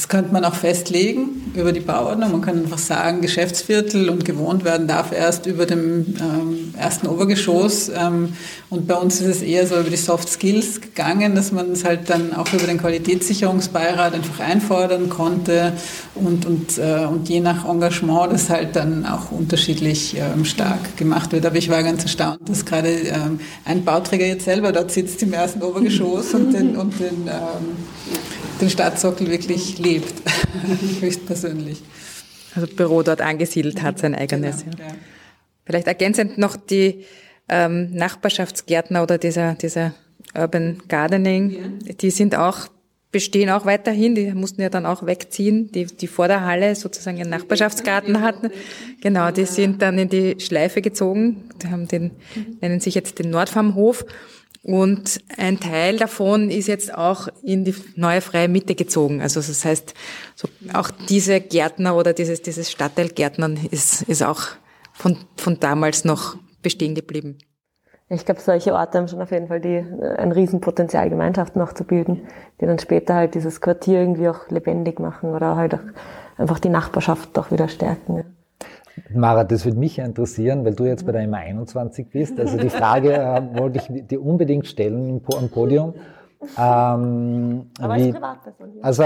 [0.00, 2.32] das könnte man auch festlegen über die Bauordnung.
[2.32, 7.90] Man kann einfach sagen, Geschäftsviertel und gewohnt werden darf erst über dem ähm, ersten Obergeschoss.
[7.90, 8.32] Ähm,
[8.70, 11.84] und bei uns ist es eher so über die Soft Skills gegangen, dass man es
[11.84, 15.74] halt dann auch über den Qualitätssicherungsbeirat einfach einfordern konnte
[16.14, 21.32] und, und, äh, und je nach Engagement das halt dann auch unterschiedlich ähm, stark gemacht
[21.32, 21.44] wird.
[21.44, 25.34] Aber ich war ganz erstaunt, dass gerade ähm, ein Bauträger jetzt selber dort sitzt im
[25.34, 27.76] ersten Obergeschoss und den, und den ähm,
[28.60, 30.14] den Stadtsockel wirklich lebt,
[31.00, 31.82] höchstpersönlich.
[32.54, 34.64] Also Büro dort angesiedelt hat sein eigenes.
[34.64, 34.94] Genau, ja.
[35.64, 37.04] Vielleicht ergänzend noch die
[37.48, 39.94] ähm, Nachbarschaftsgärtner oder dieser, dieser
[40.36, 41.92] Urban Gardening, ja.
[41.94, 42.68] die sind auch
[43.12, 47.16] bestehen auch weiterhin, die mussten ja dann auch wegziehen, die, die vor der Halle sozusagen
[47.16, 48.50] ihren Nachbarschaftsgarten hatten.
[49.00, 52.12] Genau, die sind dann in die Schleife gezogen, die haben den,
[52.60, 54.04] nennen sich jetzt den Nordfarmhof
[54.62, 59.22] und ein Teil davon ist jetzt auch in die neue freie Mitte gezogen.
[59.22, 59.94] Also das heißt,
[60.34, 64.42] so auch diese Gärtner oder dieses, dieses Stadtteilgärtnern ist, ist auch
[64.92, 67.38] von, von damals noch bestehen geblieben.
[68.12, 69.78] Ich glaube, solche Orte haben schon auf jeden Fall die,
[70.18, 72.26] ein Riesenpotenzial, Gemeinschaften auch zu bilden,
[72.60, 75.84] die dann später halt dieses Quartier irgendwie auch lebendig machen oder halt auch
[76.36, 78.36] einfach die Nachbarschaft auch wieder stärken.
[79.14, 82.38] Mara, das würde mich interessieren, weil du jetzt bei der MA 21 bist.
[82.38, 85.94] Also die Frage äh, wollte ich dir unbedingt stellen am Podium.
[86.56, 88.68] Ähm, Aber wie, als Privatperson.
[88.82, 89.04] Also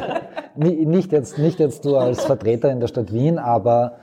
[0.56, 3.96] nicht, jetzt, nicht jetzt du als Vertreter in der Stadt Wien, aber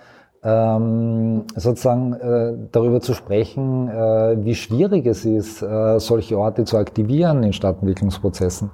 [0.44, 6.78] ähm, sozusagen äh, darüber zu sprechen, äh, wie schwierig es ist, äh, solche Orte zu
[6.78, 8.72] aktivieren in Stadtentwicklungsprozessen.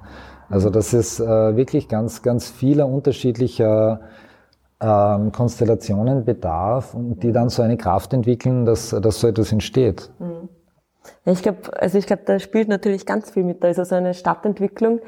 [0.48, 4.00] Also das ist äh, wirklich ganz, ganz viele unterschiedlicher
[4.82, 10.10] ähm, Konstellationen bedarf und die dann so eine Kraft entwickeln, dass, dass so etwas entsteht.
[10.18, 10.48] Mhm.
[11.24, 13.62] Ich glaube, also ich glaube, da spielt natürlich ganz viel mit.
[13.62, 15.00] Da ist also eine Stadtentwicklung,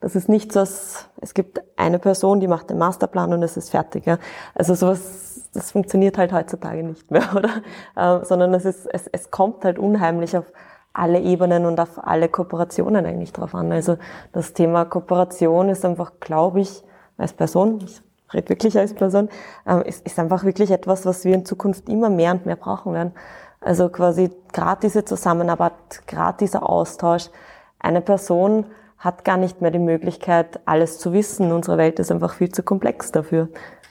[0.00, 3.56] Das ist nicht so, dass es gibt eine Person, die macht den Masterplan und es
[3.56, 4.06] ist fertig.
[4.06, 4.18] Ja.
[4.54, 7.50] Also sowas, das funktioniert halt heutzutage nicht mehr, oder?
[7.96, 10.52] Äh, sondern es ist, es, es kommt halt unheimlich auf
[10.92, 13.72] alle Ebenen und auf alle Kooperationen eigentlich drauf an.
[13.72, 13.96] Also
[14.32, 16.82] das Thema Kooperation ist einfach, glaube ich,
[17.16, 18.02] als Person, ich
[18.34, 19.28] rede wirklich als Person,
[19.66, 22.94] äh, ist, ist einfach wirklich etwas, was wir in Zukunft immer mehr und mehr brauchen
[22.94, 23.12] werden.
[23.60, 25.72] Also quasi gerade diese Zusammenarbeit,
[26.06, 27.30] gerade dieser Austausch.
[27.78, 28.66] Eine Person
[28.98, 31.52] hat gar nicht mehr die Möglichkeit, alles zu wissen.
[31.52, 33.48] Unsere Welt ist einfach viel zu komplex dafür,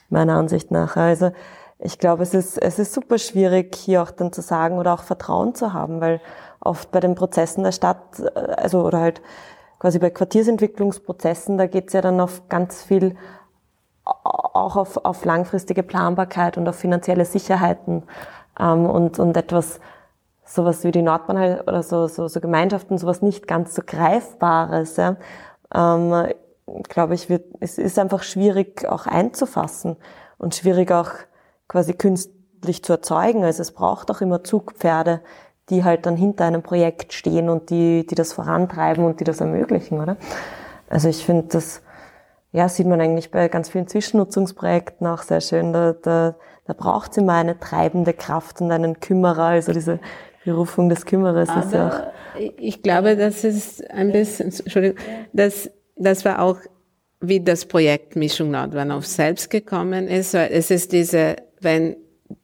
[0.10, 0.96] meiner Ansicht nach.
[0.96, 1.32] Also
[1.80, 5.04] ich glaube, es ist, es ist super schwierig, hier auch dann zu sagen oder auch
[5.04, 6.22] Vertrauen zu haben, weil
[6.60, 9.22] oft bei den Prozessen der Stadt, äh, also oder halt
[9.80, 13.16] quasi bei Quartiersentwicklungsprozessen, da geht es ja dann auf ganz viel
[14.06, 18.04] auch auf, auf langfristige Planbarkeit und auf finanzielle Sicherheiten
[18.60, 19.80] ähm, und, und etwas,
[20.46, 25.18] sowas wie die Nordbahn oder so, so, so Gemeinschaften, sowas nicht ganz so Greifbares, ja,
[25.74, 26.34] ähm,
[26.88, 29.98] glaube ich, wird, es ist einfach schwierig auch einzufassen
[30.38, 31.12] und schwierig auch
[31.68, 33.44] quasi künstlich zu erzeugen.
[33.44, 35.22] Also es braucht auch immer Zugpferde,
[35.70, 39.42] die halt dann hinter einem Projekt stehen und die, die das vorantreiben und die das
[39.42, 40.18] ermöglichen, oder?
[40.90, 41.82] Also ich finde, das
[42.52, 45.72] ja, sieht man eigentlich bei ganz vielen Zwischennutzungsprojekten auch sehr schön.
[45.72, 46.36] Da, da,
[46.66, 50.00] da braucht es immer eine treibende Kraft und einen Kümmerer, also diese
[50.44, 52.40] Berufung des Kümmerers Aber ist ja auch.
[52.58, 54.98] Ich glaube, das ist ein bisschen, Entschuldigung,
[55.34, 56.58] das, das war auch,
[57.20, 60.34] wie das Projekt Mischung Nordwand auf selbst gekommen ist.
[60.34, 61.96] Es ist diese, wenn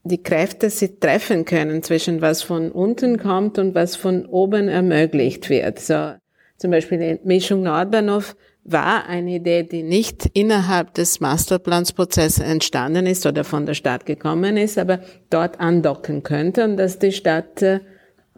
[0.04, 5.50] die Kräfte sich treffen können zwischen was von unten kommt und was von oben ermöglicht
[5.50, 5.80] wird.
[5.80, 6.14] So,
[6.58, 8.36] zum Beispiel in Mischung Nordbahnhof
[8.68, 14.58] war eine Idee, die nicht innerhalb des Masterplansprozesses entstanden ist oder von der Stadt gekommen
[14.58, 15.00] ist, aber
[15.30, 17.80] dort andocken könnte und dass die Stadt äh,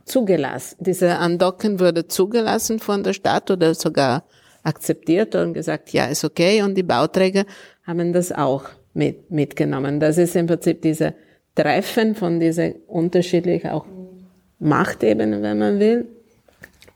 [0.06, 4.24] zugelassen, diese Andocken wurde zugelassen von der Stadt oder sogar
[4.62, 7.46] akzeptiert und gesagt, ja, ist okay und die Bauträger
[7.84, 10.00] haben das auch mit, mitgenommen.
[10.00, 11.16] Das ist im Prinzip diese
[11.56, 13.86] Treffen von diese unterschiedlichen auch
[14.60, 16.06] Machtebenen, wenn man will,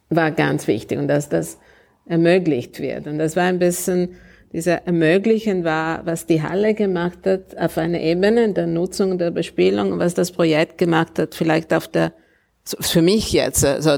[0.10, 1.58] war ganz wichtig und dass das
[2.06, 3.08] ermöglicht wird.
[3.08, 4.16] Und das war ein bisschen,
[4.52, 9.98] dieser Ermöglichen war, was die Halle gemacht hat auf einer Ebene der Nutzung der Bespielung,
[10.00, 12.14] was das Projekt gemacht hat, vielleicht auf der,
[12.64, 13.98] für mich jetzt, so also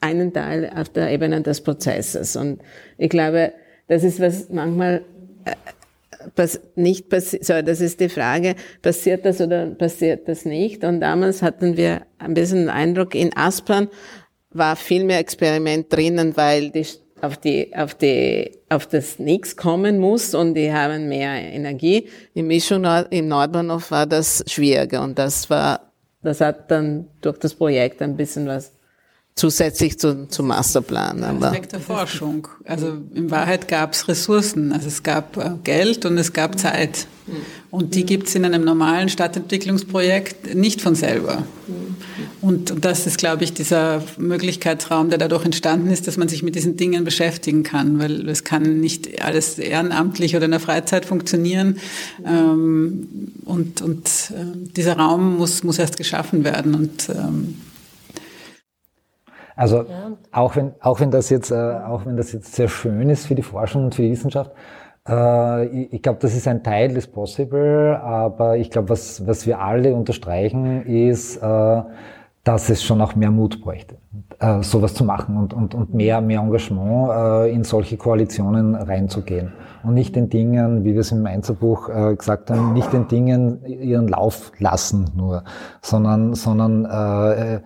[0.00, 2.36] einen Teil auf der Ebene des Prozesses.
[2.36, 2.60] Und
[2.96, 3.52] ich glaube,
[3.88, 5.02] das ist was manchmal
[5.44, 10.84] äh, nicht passiert, so, das ist die Frage, passiert das oder passiert das nicht?
[10.84, 13.88] Und damals hatten wir ein bisschen den Eindruck, in Aspern
[14.50, 16.86] war viel mehr Experiment drinnen, weil die
[17.22, 22.08] auf die, auf die, auf das Nix kommen muss und die haben mehr Energie.
[22.34, 25.92] Im Mischung im Nordbahnhof war das schwieriger und das war,
[26.22, 28.72] das hat dann durch das Projekt ein bisschen was
[29.34, 31.24] zusätzlich zu, zum Masterplan.
[31.24, 32.48] Aber Aspekt der Forschung.
[32.64, 34.72] Also in Wahrheit gab es Ressourcen.
[34.72, 37.06] Also es gab äh, Geld und es gab Zeit.
[37.70, 41.44] Und die gibt es in einem normalen Stadtentwicklungsprojekt nicht von selber.
[42.40, 46.56] Und das ist, glaube ich, dieser Möglichkeitsraum, der dadurch entstanden ist, dass man sich mit
[46.56, 51.78] diesen Dingen beschäftigen kann, weil es kann nicht alles ehrenamtlich oder in der Freizeit funktionieren.
[52.26, 53.08] Ähm,
[53.44, 56.74] und und äh, dieser Raum muss, muss erst geschaffen werden.
[56.74, 57.08] Und
[59.56, 59.84] also
[60.30, 63.34] auch wenn, auch wenn das jetzt, äh, auch wenn das jetzt sehr schön ist für
[63.34, 64.52] die Forschung und für die Wissenschaft,
[65.08, 69.46] äh, ich, ich glaube, das ist ein Teil des Possible, aber ich glaube, was, was
[69.46, 71.82] wir alle unterstreichen, ist, äh,
[72.44, 73.98] dass es schon auch mehr Mut bräuchte,
[74.40, 79.52] äh, sowas zu machen und, und, und mehr, mehr Engagement äh, in solche Koalitionen reinzugehen.
[79.84, 83.64] Und nicht den Dingen, wie wir es im Einzelbuch äh, gesagt haben, nicht den Dingen
[83.64, 85.44] ihren Lauf lassen nur,
[85.82, 87.60] sondern, sondern äh,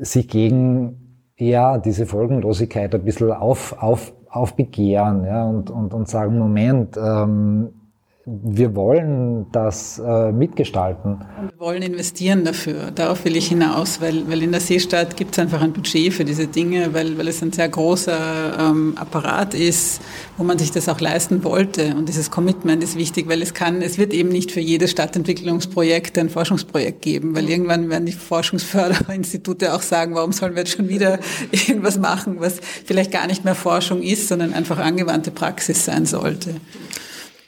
[0.00, 1.03] sich gegen
[1.36, 7.83] ja, diese Folgenlosigkeit ein bisschen auf, auf, aufbegehren ja, und, und, und sagen, Moment, ähm,
[8.26, 11.18] wir wollen das äh, mitgestalten.
[11.42, 12.90] Wir wollen investieren dafür.
[12.90, 16.24] Darauf will ich hinaus, weil, weil in der Seestadt gibt es einfach ein Budget für
[16.24, 20.00] diese Dinge, weil, weil es ein sehr großer ähm, Apparat ist,
[20.38, 21.94] wo man sich das auch leisten wollte.
[21.96, 26.16] Und dieses Commitment ist wichtig, weil es kann, es wird eben nicht für jedes Stadtentwicklungsprojekt
[26.16, 30.88] ein Forschungsprojekt geben, weil irgendwann werden die Forschungsförderinstitute auch sagen, warum sollen wir jetzt schon
[30.88, 31.18] wieder
[31.50, 36.54] irgendwas machen, was vielleicht gar nicht mehr Forschung ist, sondern einfach angewandte Praxis sein sollte.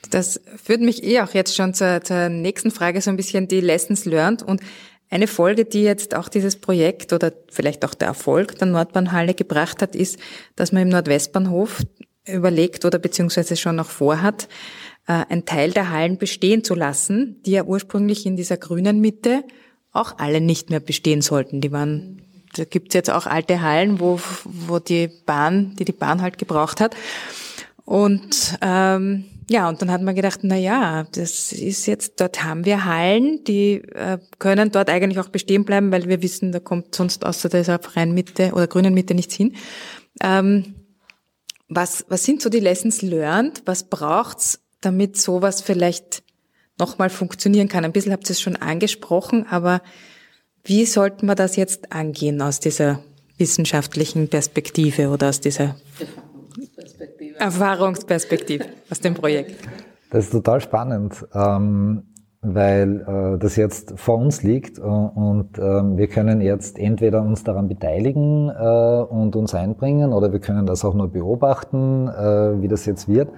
[0.09, 3.61] Das führt mich eh auch jetzt schon zur, zur nächsten Frage, so ein bisschen die
[3.61, 4.43] Lessons learned.
[4.43, 4.61] Und
[5.09, 9.81] eine Folge, die jetzt auch dieses Projekt oder vielleicht auch der Erfolg der Nordbahnhalle gebracht
[9.81, 10.19] hat, ist,
[10.55, 11.81] dass man im Nordwestbahnhof
[12.27, 14.49] überlegt oder beziehungsweise schon noch vorhat,
[15.07, 19.43] äh, einen Teil der Hallen bestehen zu lassen, die ja ursprünglich in dieser grünen Mitte
[19.93, 21.61] auch alle nicht mehr bestehen sollten.
[21.61, 22.21] Die waren,
[22.55, 26.81] da gibt's jetzt auch alte Hallen, wo, wo die Bahn, die die Bahn halt gebraucht
[26.81, 26.95] hat.
[27.85, 32.65] Und ähm, ja, und dann hat man gedacht, na ja, das ist jetzt, dort haben
[32.65, 36.93] wir Hallen, die äh, können dort eigentlich auch bestehen bleiben, weil wir wissen, da kommt
[36.93, 39.55] sonst außer dieser freien Mitte oder grünen Mitte nichts hin.
[40.21, 40.75] Ähm,
[41.69, 43.61] was, was sind so die Lessons learned?
[43.65, 46.23] Was braucht's, damit sowas vielleicht
[46.77, 47.85] nochmal funktionieren kann?
[47.85, 49.81] Ein bisschen habt ihr es schon angesprochen, aber
[50.63, 53.01] wie sollten wir das jetzt angehen aus dieser
[53.37, 55.75] wissenschaftlichen Perspektive oder aus dieser
[57.39, 59.67] Erfahrungsperspektive, aus dem Projekt?
[60.11, 62.03] Das ist total spannend, ähm,
[62.41, 67.67] weil äh, das jetzt vor uns liegt und ähm, wir können jetzt entweder uns daran
[67.67, 72.85] beteiligen äh, und uns einbringen oder wir können das auch nur beobachten, äh, wie das
[72.85, 73.29] jetzt wird.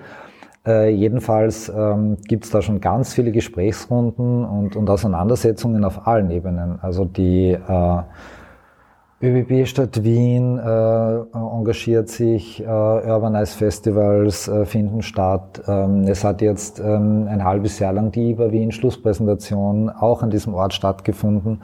[0.67, 6.79] Äh, jedenfalls ähm, gibt es da schon ganz viele Gesprächsrunden und, Auseinandersetzungen auf allen Ebenen.
[6.81, 8.01] Also die äh,
[9.21, 15.61] ÖBB Stadt Wien äh, engagiert sich, äh, Urbanize Festivals äh, finden statt.
[15.67, 20.29] Ähm, es hat jetzt ähm, ein halbes Jahr lang die IBA Wien Schlusspräsentation auch an
[20.29, 21.61] diesem Ort stattgefunden.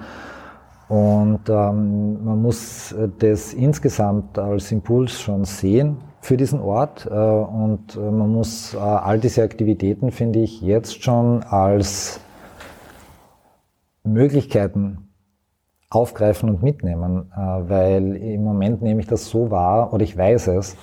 [0.90, 7.08] Und ähm, man muss das insgesamt als Impuls schon sehen für diesen Ort.
[7.10, 12.20] Äh, und äh, man muss äh, all diese Aktivitäten, finde ich, jetzt schon als
[14.04, 15.05] Möglichkeiten
[15.96, 20.76] aufgreifen und mitnehmen, weil im Moment nehme ich das so wahr, oder ich weiß es,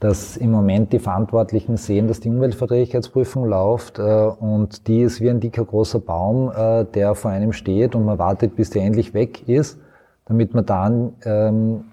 [0.00, 5.40] dass im Moment die Verantwortlichen sehen, dass die Umweltverträglichkeitsprüfung läuft und die ist wie ein
[5.40, 6.50] dicker großer Baum,
[6.94, 9.78] der vor einem steht und man wartet, bis der endlich weg ist,
[10.26, 11.84] damit man dann ähm,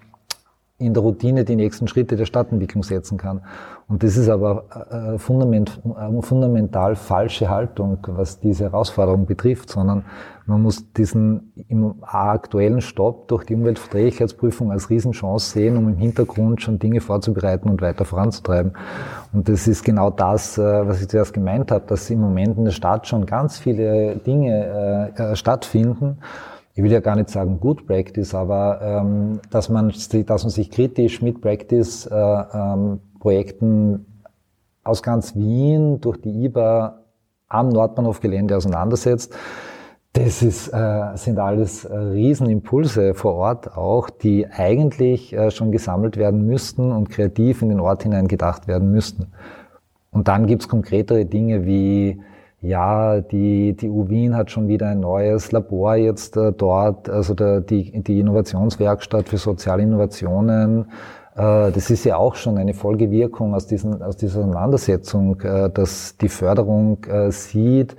[0.84, 3.42] in der Routine die nächsten Schritte der Stadtentwicklung setzen kann.
[3.88, 10.04] Und das ist aber eine fundament, eine fundamental falsche Haltung, was diese Herausforderung betrifft, sondern
[10.46, 11.52] man muss diesen
[12.02, 17.80] aktuellen Stopp durch die Umweltverträglichkeitsprüfung als Riesenchance sehen, um im Hintergrund schon Dinge vorzubereiten und
[17.80, 18.72] weiter voranzutreiben.
[19.32, 22.64] Und das ist genau das, äh, was ich zuerst gemeint habe, dass im Moment in
[22.64, 26.18] der Stadt schon ganz viele Dinge äh, stattfinden
[26.74, 30.70] ich will ja gar nicht sagen Good Practice, aber ähm, dass, man, dass man sich
[30.70, 34.06] kritisch mit Practice-Projekten äh, ähm,
[34.84, 37.00] aus ganz Wien durch die IBA
[37.48, 39.34] am Nordbahnhofgelände auseinandersetzt.
[40.14, 46.18] Das ist, äh, sind alles äh, Riesenimpulse vor Ort auch, die eigentlich äh, schon gesammelt
[46.18, 49.28] werden müssten und kreativ in den Ort hinein gedacht werden müssten.
[50.10, 52.20] Und dann gibt's konkretere Dinge wie
[52.62, 57.34] ja, die, die U Wien hat schon wieder ein neues Labor jetzt äh, dort, also
[57.34, 60.86] der, die, die Innovationswerkstatt für soziale Innovationen.
[61.34, 66.16] Äh, das ist ja auch schon eine Folgewirkung aus, diesen, aus dieser Auseinandersetzung, äh, dass
[66.18, 67.96] die Förderung äh, sieht,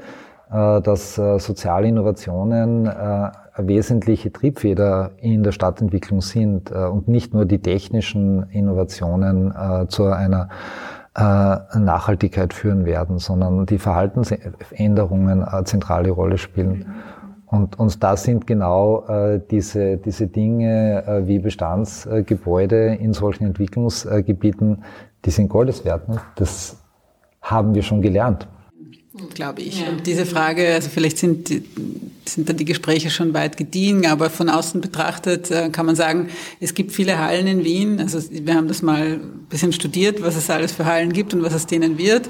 [0.49, 2.87] dass soziale Innovationen
[3.57, 9.51] wesentliche Triebfeder in der Stadtentwicklung sind und nicht nur die technischen Innovationen
[9.87, 10.49] zu einer
[11.15, 16.85] Nachhaltigkeit führen werden, sondern die Verhaltensänderungen eine zentrale Rolle spielen.
[17.45, 24.83] Und, und da sind genau äh, diese, diese Dinge äh, wie Bestandsgebäude in solchen Entwicklungsgebieten,
[25.23, 26.09] die sind Goldeswert.
[26.09, 26.19] Ne?
[26.35, 26.81] Das
[27.43, 28.47] haben wir schon gelernt
[29.33, 29.81] glaube ich.
[29.81, 29.89] Ja.
[29.89, 34.49] Und diese Frage, also vielleicht sind, sind dann die Gespräche schon weit gediehen, aber von
[34.49, 37.99] außen betrachtet äh, kann man sagen, es gibt viele Hallen in Wien.
[37.99, 41.43] Also wir haben das mal ein bisschen studiert, was es alles für Hallen gibt und
[41.43, 42.27] was es denen wird.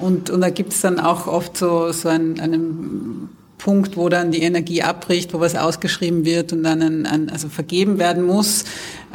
[0.00, 3.28] Und, und da gibt es dann auch oft so, so einen, einen
[3.64, 7.48] Punkt, wo dann die Energie abbricht, wo was ausgeschrieben wird und dann an, an, also
[7.48, 8.64] vergeben werden muss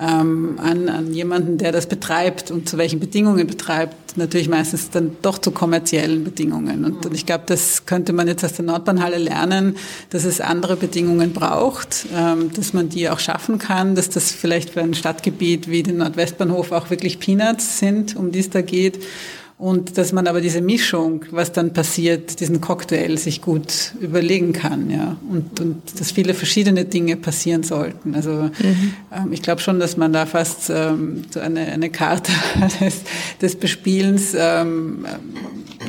[0.01, 5.17] ähm, an, an jemanden, der das betreibt und zu welchen Bedingungen betreibt, natürlich meistens dann
[5.21, 6.83] doch zu kommerziellen Bedingungen.
[6.83, 9.75] Und, und ich glaube, das könnte man jetzt aus der Nordbahnhalle lernen,
[10.09, 14.71] dass es andere Bedingungen braucht, ähm, dass man die auch schaffen kann, dass das vielleicht
[14.71, 18.99] für ein Stadtgebiet wie den Nordwestbahnhof auch wirklich Peanuts sind, um die es da geht
[19.59, 24.89] und dass man aber diese Mischung, was dann passiert, diesen Cocktail sich gut überlegen kann,
[24.89, 28.15] ja, und, und dass viele verschiedene Dinge passieren sollten.
[28.15, 28.93] Also mhm.
[29.11, 32.31] ähm, ich glaube schon, dass man da fast ähm, so eine, eine Karte
[32.79, 33.01] des,
[33.41, 35.05] des Bespielens, ähm,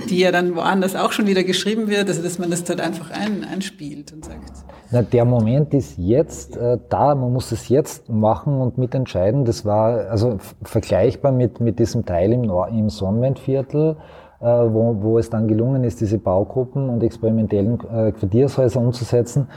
[0.09, 3.11] die ja dann woanders auch schon wieder geschrieben wird, also dass man das dort einfach
[3.11, 4.65] ein, einspielt und sagt.
[4.93, 9.45] Na, der Moment ist jetzt äh, da, man muss es jetzt machen und mitentscheiden.
[9.45, 13.97] Das war also vergleichbar mit, mit diesem Teil im, im Sonnenwendviertel,
[14.41, 19.49] äh, wo, wo es dann gelungen ist, diese Baugruppen und experimentellen äh, Quartiershäuser umzusetzen.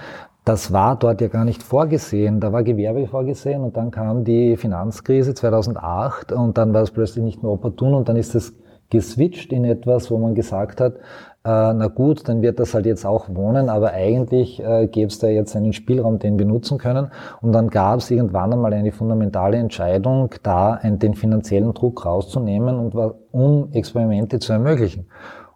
[0.46, 2.40] Das war dort ja gar nicht vorgesehen.
[2.40, 7.24] Da war Gewerbe vorgesehen und dann kam die Finanzkrise 2008 und dann war es plötzlich
[7.24, 8.54] nicht mehr opportun und dann ist das
[8.90, 10.98] geswitcht in etwas, wo man gesagt hat,
[11.46, 15.20] äh, na gut, dann wird das halt jetzt auch wohnen, aber eigentlich äh, gäbe es
[15.20, 17.12] da jetzt einen Spielraum, den wir nutzen können.
[17.42, 22.80] Und dann gab es irgendwann einmal eine fundamentale Entscheidung, da einen, den finanziellen Druck rauszunehmen
[22.80, 22.96] und
[23.32, 25.08] um Experimente zu ermöglichen.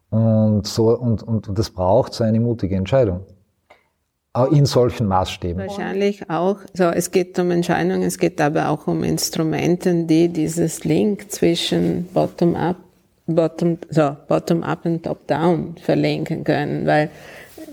[0.09, 3.21] Und so und, und, das braucht so eine mutige Entscheidung
[4.51, 5.63] in solchen Maßstäben.
[5.63, 6.59] Wahrscheinlich auch.
[6.73, 12.07] So, es geht um Entscheidungen, es geht aber auch um Instrumenten, die dieses Link zwischen
[12.13, 12.77] Bottom-up
[13.27, 17.09] bottom, so, bottom up und top down verlinken können, weil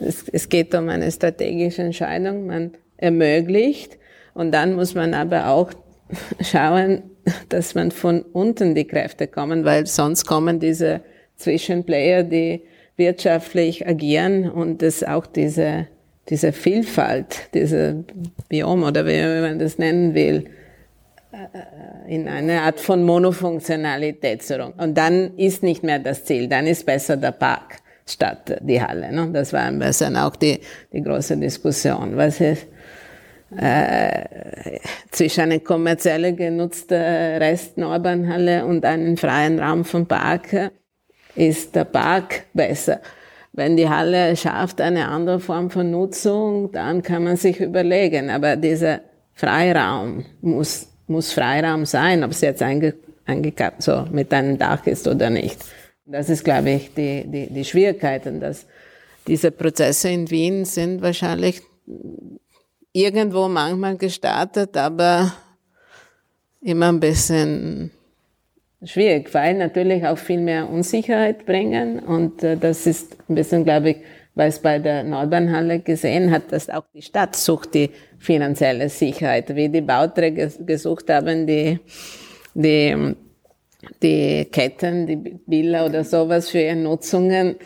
[0.00, 3.98] es, es geht um eine strategische Entscheidung, man ermöglicht
[4.34, 5.70] und dann muss man aber auch
[6.40, 7.02] schauen,
[7.48, 11.00] dass man von unten die Kräfte kommen, weil sonst kommen diese
[11.36, 12.62] Zwischenplayer, die
[12.96, 15.88] wirtschaftlich agieren und es auch diese,
[16.28, 18.04] diese Vielfalt, diese
[18.48, 20.44] Biom oder wie man das nennen will,
[22.06, 24.42] in eine Art von Monofunktionalität.
[24.78, 29.12] Und dann ist nicht mehr das Ziel, dann ist besser der Park statt die Halle.
[29.12, 29.30] Ne?
[29.32, 30.60] Das war ein bisschen auch die,
[30.92, 32.16] die große Diskussion.
[32.16, 32.66] Was ist
[33.56, 34.78] äh,
[35.10, 40.70] zwischen eine kommerzielle genutzte Rest-Norbanhalle und einen freien Raum vom Park
[41.36, 43.00] ist der Park besser.
[43.52, 48.30] Wenn die Halle schafft eine andere Form von Nutzung, dann kann man sich überlegen.
[48.30, 49.00] Aber dieser
[49.32, 52.94] Freiraum muss muss Freiraum sein, ob es jetzt einge,
[53.26, 55.58] eingekappt so mit einem Dach ist oder nicht.
[56.06, 58.26] Das ist, glaube ich, die, die, die Schwierigkeit.
[58.26, 58.66] Und dass
[59.26, 61.62] diese Prozesse in Wien sind wahrscheinlich
[62.92, 65.32] irgendwo manchmal gestartet, aber
[66.60, 67.90] immer ein bisschen
[68.82, 71.98] schwierig, weil natürlich auch viel mehr Unsicherheit bringen.
[72.00, 73.96] Und äh, das ist ein bisschen, glaube ich,
[74.34, 79.54] weil es bei der Nordbahnhalle gesehen hat, dass auch die Stadt sucht die finanzielle Sicherheit,
[79.54, 81.78] wie die Bauträger gesucht haben, die,
[82.54, 83.14] die,
[84.02, 87.56] die Ketten, die Villa oder sowas für ihre Nutzungen.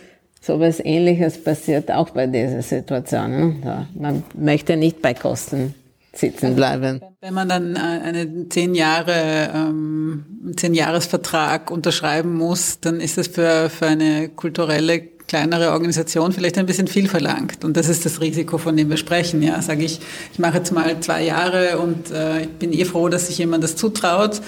[0.40, 3.60] Sowas ähnliches passiert auch bei dieser Situation.
[3.60, 3.88] Ne?
[3.94, 5.74] Man möchte nicht bei Kosten
[6.12, 7.00] sitzen bleiben.
[7.20, 13.28] Wenn man dann äh, einen zehn Jahre, ähm, zehn Jahresvertrag unterschreiben muss, dann ist das
[13.28, 17.64] für, für eine kulturelle kleinere Organisation vielleicht ein bisschen viel verlangt.
[17.64, 19.42] Und das ist das Risiko, von dem wir sprechen.
[19.42, 20.00] Ja, sage ich,
[20.32, 23.62] ich mache jetzt mal zwei Jahre und äh, ich bin eh froh, dass sich jemand
[23.62, 24.40] das zutraut,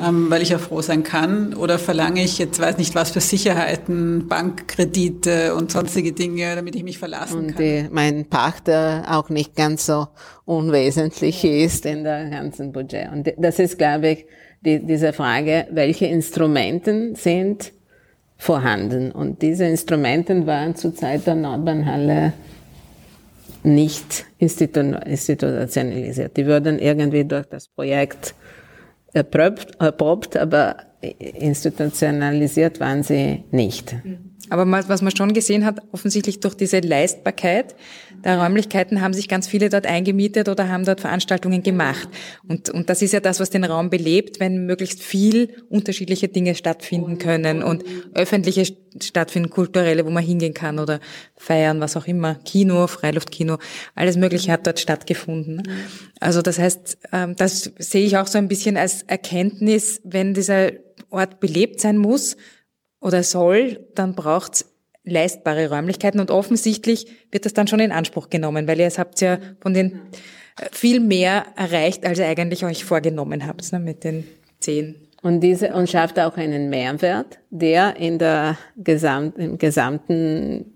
[0.00, 1.54] ähm, weil ich ja froh sein kann.
[1.54, 6.84] Oder verlange ich jetzt weiß nicht was für Sicherheiten, Bankkredite und sonstige Dinge, damit ich
[6.84, 7.86] mich verlassen und kann.
[7.86, 10.06] Und mein Pachter auch nicht ganz so
[10.44, 13.10] unwesentlich ist in der ganzen Budget.
[13.12, 14.26] Und das ist, glaube ich,
[14.60, 17.72] die, diese Frage, welche Instrumenten sind
[18.38, 19.12] vorhanden.
[19.12, 22.32] Und diese Instrumente waren zur Zeit der Nordbahnhalle
[23.64, 26.36] nicht institutionalisiert.
[26.36, 28.34] Die wurden irgendwie durch das Projekt
[29.12, 33.96] erprobt, erprobt aber institutionalisiert waren sie nicht.
[34.50, 37.74] Aber was man schon gesehen hat, offensichtlich durch diese Leistbarkeit
[38.24, 42.08] der Räumlichkeiten haben sich ganz viele dort eingemietet oder haben dort Veranstaltungen gemacht.
[42.46, 46.54] Und, und das ist ja das, was den Raum belebt, wenn möglichst viel unterschiedliche Dinge
[46.54, 48.64] stattfinden können und öffentliche
[49.00, 51.00] stattfinden, kulturelle, wo man hingehen kann oder
[51.36, 53.58] feiern, was auch immer, Kino, Freiluftkino,
[53.94, 55.62] alles Mögliche hat dort stattgefunden.
[56.20, 60.72] Also das heißt, ähm, das sehe ich auch so ein bisschen als Erkenntnis, wenn dieser
[61.10, 62.36] Ort belebt sein muss,
[63.00, 64.74] oder soll, dann braucht's
[65.10, 69.38] leistbare Räumlichkeiten und offensichtlich wird das dann schon in Anspruch genommen, weil ihr habt ja
[69.60, 70.00] von den
[70.60, 74.24] äh, viel mehr erreicht, als ihr eigentlich euch vorgenommen habt, ne, mit den
[74.60, 74.96] zehn.
[75.22, 80.72] Und diese, und schafft auch einen Mehrwert, der in der Gesamt, im gesamten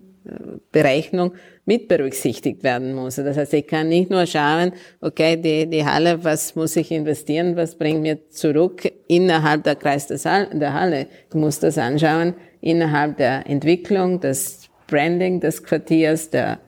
[0.70, 1.32] Berechnung
[1.64, 3.16] mit berücksichtigt werden muss.
[3.16, 7.56] Das heißt, ich kann nicht nur schauen, okay, die, die Halle, was muss ich investieren,
[7.56, 11.06] was bringt mir zurück innerhalb der Kreis der Halle.
[11.28, 16.58] Ich muss das anschauen innerhalb der Entwicklung, des Branding des Quartiers, der,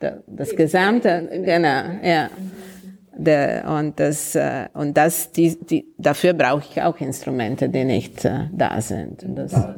[0.00, 2.30] der das gesamte, genau, ja.
[3.16, 8.24] Der, und das, äh, und das, die, die, dafür brauche ich auch Instrumente, die nicht
[8.24, 9.26] äh, da sind.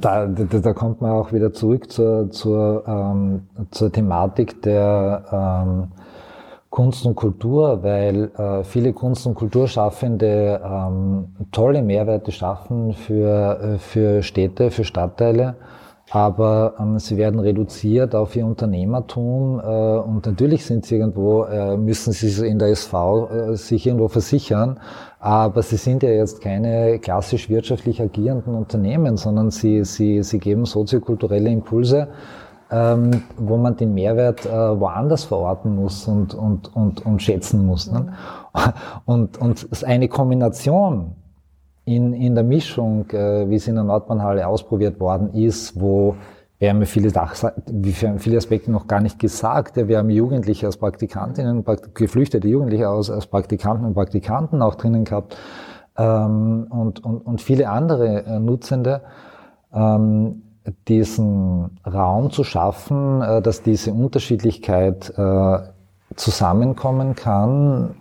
[0.00, 5.24] Da, da, da kommt man auch wieder zurück zur, zur, ähm, zur Thematik der
[5.66, 5.88] ähm,
[6.68, 13.78] Kunst und Kultur, weil äh, viele Kunst- und Kulturschaffende ähm, tolle Mehrwerte schaffen für, äh,
[13.78, 15.56] für Städte, für Stadtteile
[16.12, 21.78] aber ähm, sie werden reduziert auf ihr Unternehmertum äh, und natürlich sind sie irgendwo, äh,
[21.78, 24.78] müssen sie in der SV äh, sich irgendwo versichern,
[25.20, 30.66] aber sie sind ja jetzt keine klassisch wirtschaftlich agierenden Unternehmen, sondern sie, sie, sie geben
[30.66, 32.08] soziokulturelle Impulse,
[32.70, 37.90] ähm, wo man den Mehrwert äh, woanders verorten muss und, und, und, und schätzen muss.
[37.90, 38.12] Ne?
[39.06, 41.16] Und, und eine Kombination
[41.84, 46.16] in, in der Mischung, äh, wie es in der Nordbahnhalle ausprobiert worden ist, wo
[46.58, 47.10] wir haben viele,
[48.18, 49.76] viele Aspekte noch gar nicht gesagt.
[49.76, 55.36] Wir haben Jugendliche als Praktikantinnen, geflüchtete Jugendliche als, als Praktikanten und Praktikanten auch drinnen gehabt
[55.98, 59.00] ähm, und, und, und viele andere äh, Nutzende.
[59.74, 60.42] Ähm,
[60.86, 65.58] diesen Raum zu schaffen, äh, dass diese Unterschiedlichkeit äh,
[66.14, 67.96] zusammenkommen kann,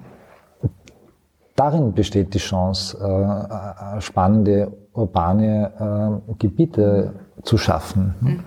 [1.55, 7.13] darin besteht die Chance, äh, äh spannende urbane äh, Gebiete
[7.43, 8.15] zu schaffen.
[8.21, 8.43] Mhm.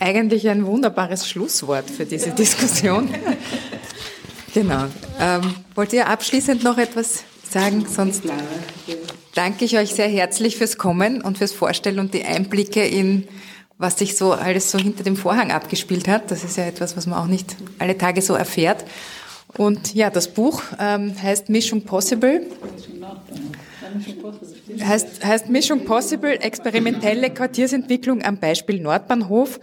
[0.00, 3.08] Eigentlich ein wunderbares Schlusswort für diese Diskussion.
[4.54, 4.84] genau.
[5.20, 7.86] Ähm, wollt ihr abschließend noch etwas sagen?
[7.86, 8.24] Sonst
[9.34, 13.28] danke ich euch sehr herzlich fürs Kommen und fürs Vorstellen und die Einblicke in
[13.82, 16.30] was sich so alles so hinter dem Vorhang abgespielt hat.
[16.30, 18.84] Das ist ja etwas, was man auch nicht alle Tage so erfährt.
[19.58, 22.46] Und ja, das Buch ähm, heißt Mission Possible.
[24.82, 29.60] Heißt, heißt Mission Possible, experimentelle Quartiersentwicklung am Beispiel Nordbahnhof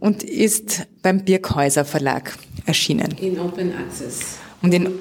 [0.00, 2.36] und ist beim Birkhäuser Verlag
[2.66, 3.14] erschienen.
[3.20, 4.38] In Open Access.
[4.62, 4.92] Und in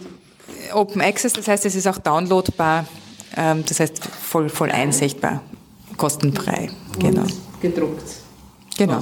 [0.74, 2.86] Open Access, das heißt, es ist auch downloadbar,
[3.36, 5.42] ähm, das heißt voll, voll einsichtbar,
[5.98, 6.70] kostenfrei.
[6.96, 7.26] Und genau.
[7.62, 8.04] gedruckt.
[8.78, 9.02] Genau.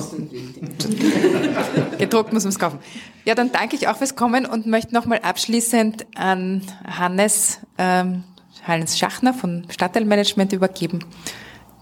[2.00, 2.80] Gedruckt muss man es kaufen.
[3.28, 8.24] Ja, dann danke ich auch fürs Kommen und möchte nochmal abschließend an Hannes, ähm,
[8.64, 11.04] Hannes Schachner von Stadtteilmanagement übergeben,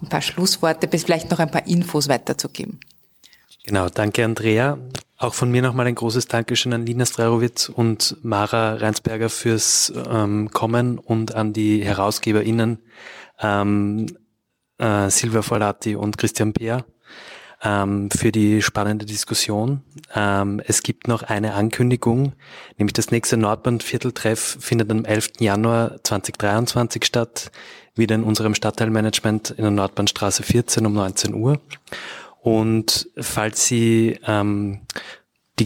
[0.02, 2.80] ein paar Schlussworte, bis vielleicht noch ein paar Infos weiterzugeben.
[3.64, 4.80] Genau, danke Andrea.
[5.20, 10.50] Auch von mir nochmal ein großes Dankeschön an Lina Strerowitz und Mara Reinsberger fürs ähm,
[10.50, 12.80] Kommen und an die HerausgeberInnen
[13.40, 14.08] ähm,
[14.80, 16.86] äh, Silvia Folati und Christian Beer
[17.66, 19.82] ähm, für die spannende Diskussion.
[20.14, 22.34] Ähm, es gibt noch eine Ankündigung,
[22.78, 25.34] nämlich das nächste Nordbahnvierteltreff findet am 11.
[25.40, 27.52] Januar 2023 statt,
[27.96, 31.60] wieder in unserem Stadtteilmanagement in der Nordbahnstraße 14 um 19 Uhr.
[32.42, 34.82] Und falls Sie ähm,
[35.58, 35.66] die,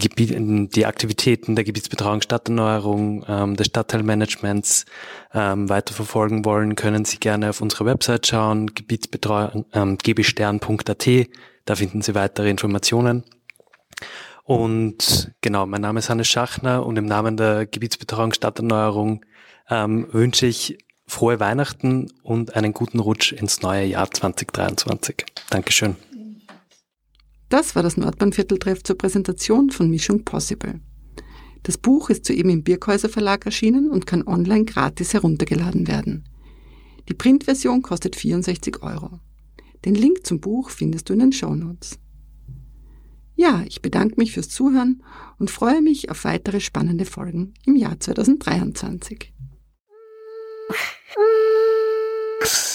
[0.70, 4.86] die Aktivitäten der Gebietsbetreuung Stadterneuerung, ähm, des Stadtteilmanagements
[5.34, 11.08] ähm, weiterverfolgen wollen, können Sie gerne auf unsere Website schauen, Gebietsbetreuung, ähm, gbstern.at.
[11.66, 13.24] Da finden Sie weitere Informationen.
[14.44, 19.24] Und genau, mein Name ist Hannes Schachner und im Namen der Gebietsbetreuung Stadterneuerung
[19.70, 25.26] ähm, wünsche ich frohe Weihnachten und einen guten Rutsch ins neue Jahr 2023.
[25.50, 25.96] Dankeschön.
[27.50, 30.80] Das war das Nordbahnvierteltreff zur Präsentation von Mission Possible.
[31.64, 36.28] Das Buch ist soeben im Birkhäuser Verlag erschienen und kann online gratis heruntergeladen werden.
[37.10, 39.20] Die Printversion kostet 64 Euro.
[39.86, 41.98] Den Link zum Buch findest du in den Show Notes.
[43.36, 45.02] Ja, ich bedanke mich fürs Zuhören
[45.38, 49.34] und freue mich auf weitere spannende Folgen im Jahr 2023.